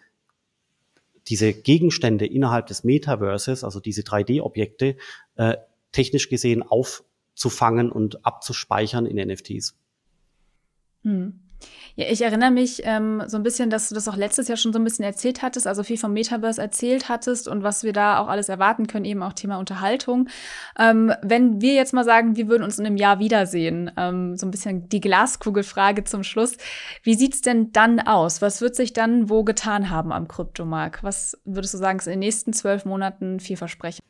[1.28, 4.96] diese Gegenstände innerhalb des Metaverses, also diese 3D-Objekte,
[5.38, 5.58] äh,
[5.92, 6.62] technisch gesehen
[7.36, 9.76] aufzufangen und abzuspeichern in NFTs.
[11.04, 11.42] Hm.
[11.96, 14.74] Ja, ich erinnere mich ähm, so ein bisschen, dass du das auch letztes Jahr schon
[14.74, 18.20] so ein bisschen erzählt hattest, also viel vom Metaverse erzählt hattest und was wir da
[18.20, 20.28] auch alles erwarten können, eben auch Thema Unterhaltung.
[20.78, 24.46] Ähm, wenn wir jetzt mal sagen, wir würden uns in einem Jahr wiedersehen, ähm, so
[24.46, 26.58] ein bisschen die Glaskugelfrage zum Schluss.
[27.04, 28.42] Wie sieht's denn dann aus?
[28.42, 31.04] Was wird sich dann wo getan haben am Kryptomarkt?
[31.04, 34.02] Was würdest du sagen, ist in den nächsten zwölf Monaten viel Versprechen?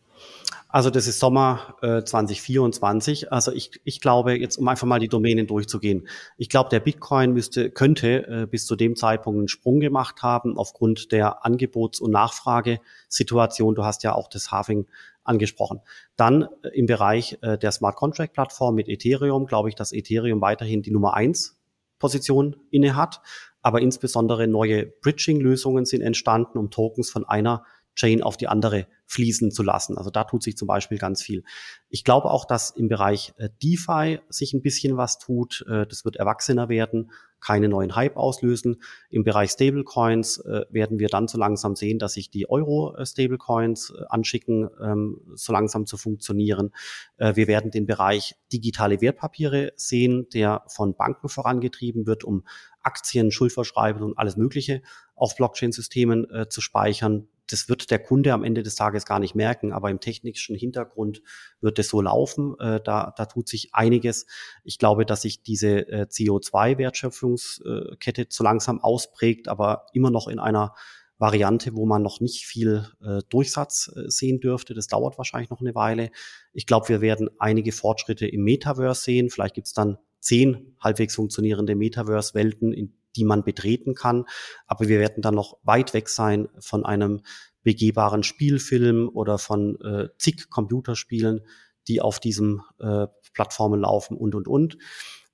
[0.75, 3.31] Also das ist Sommer äh, 2024.
[3.31, 6.07] Also ich, ich glaube, jetzt um einfach mal die Domänen durchzugehen.
[6.37, 10.57] Ich glaube, der Bitcoin müsste, könnte äh, bis zu dem Zeitpunkt einen Sprung gemacht haben
[10.57, 13.75] aufgrund der Angebots- und Nachfragesituation.
[13.75, 14.85] Du hast ja auch das Halving
[15.23, 15.79] angesprochen.
[16.17, 20.41] Dann äh, im Bereich äh, der Smart Contract Plattform mit Ethereum glaube ich, dass Ethereum
[20.41, 21.57] weiterhin die Nummer eins
[21.99, 23.21] Position inne hat.
[23.61, 27.63] Aber insbesondere neue Bridging-Lösungen sind entstanden, um Tokens von einer
[27.95, 29.97] Chain auf die andere fließen zu lassen.
[29.97, 31.43] Also da tut sich zum Beispiel ganz viel.
[31.89, 35.65] Ich glaube auch, dass im Bereich äh, DeFi sich ein bisschen was tut.
[35.69, 38.81] Äh, das wird erwachsener werden, keine neuen Hype auslösen.
[39.09, 44.69] Im Bereich Stablecoins äh, werden wir dann so langsam sehen, dass sich die Euro-Stablecoins anschicken,
[44.81, 46.71] ähm, so langsam zu funktionieren.
[47.17, 52.43] Wir werden den Bereich digitale Wertpapiere sehen, der von Banken vorangetrieben wird, um
[52.81, 54.81] Aktien, Schuldverschreibungen und alles Mögliche
[55.15, 59.35] auf Blockchain-Systemen äh, zu speichern das wird der Kunde am Ende des Tages gar nicht
[59.35, 61.21] merken, aber im technischen Hintergrund
[61.61, 62.55] wird es so laufen.
[62.59, 64.25] Äh, da, da tut sich einiges.
[64.63, 70.73] Ich glaube, dass sich diese äh, CO2-Wertschöpfungskette zu langsam ausprägt, aber immer noch in einer
[71.17, 74.73] Variante, wo man noch nicht viel äh, Durchsatz sehen dürfte.
[74.73, 76.11] Das dauert wahrscheinlich noch eine Weile.
[76.51, 79.29] Ich glaube, wir werden einige Fortschritte im Metaverse sehen.
[79.29, 84.25] Vielleicht gibt es dann zehn halbwegs funktionierende Metaverse-Welten, in die man betreten kann.
[84.67, 87.21] Aber wir werden dann noch weit weg sein von einem
[87.63, 91.41] begehbaren Spielfilm oder von äh, zig Computerspielen,
[91.87, 94.77] die auf diesen äh, Plattformen laufen und, und, und.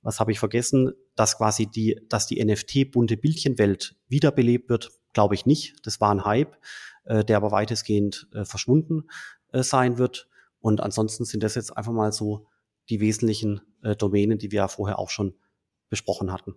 [0.02, 0.94] Was habe ich vergessen?
[1.16, 5.76] Dass quasi die, dass die NFT-bunte Bildchenwelt wiederbelebt wird, glaube ich nicht.
[5.86, 6.58] Das war ein Hype,
[7.04, 9.10] äh, der aber weitestgehend äh, verschwunden
[9.52, 10.28] äh, sein wird.
[10.60, 12.48] Und ansonsten sind das jetzt einfach mal so
[12.90, 15.36] die wesentlichen äh, Domänen, die wir ja vorher auch schon
[15.90, 16.56] besprochen hatten.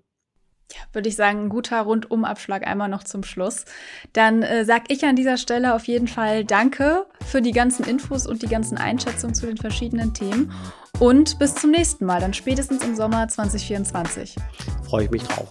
[0.72, 3.64] Ja, würde ich sagen, ein guter Rundumabschlag einmal noch zum Schluss.
[4.12, 8.26] Dann äh, sage ich an dieser Stelle auf jeden Fall Danke für die ganzen Infos
[8.26, 10.52] und die ganzen Einschätzungen zu den verschiedenen Themen.
[10.98, 14.36] Und bis zum nächsten Mal, dann spätestens im Sommer 2024.
[14.84, 15.48] Freue ich mich drauf.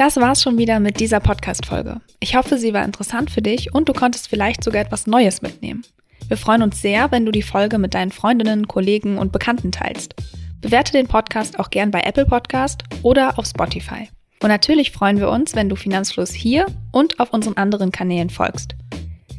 [0.00, 2.00] Das war's schon wieder mit dieser Podcast-Folge.
[2.20, 5.84] Ich hoffe, sie war interessant für dich und du konntest vielleicht sogar etwas Neues mitnehmen.
[6.30, 10.14] Wir freuen uns sehr, wenn du die Folge mit deinen Freundinnen, Kollegen und Bekannten teilst.
[10.60, 14.08] Bewerte den Podcast auch gern bei Apple Podcast oder auf Spotify.
[14.40, 18.76] Und natürlich freuen wir uns, wenn du Finanzfluss hier und auf unseren anderen Kanälen folgst.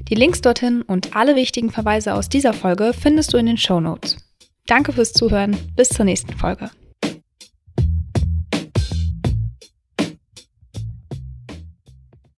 [0.10, 3.80] Die Links dorthin und alle wichtigen Verweise aus dieser Folge findest du in den Show
[3.80, 4.18] Notes.
[4.68, 5.56] Danke fürs Zuhören.
[5.78, 6.72] Bis zur nächsten Folge.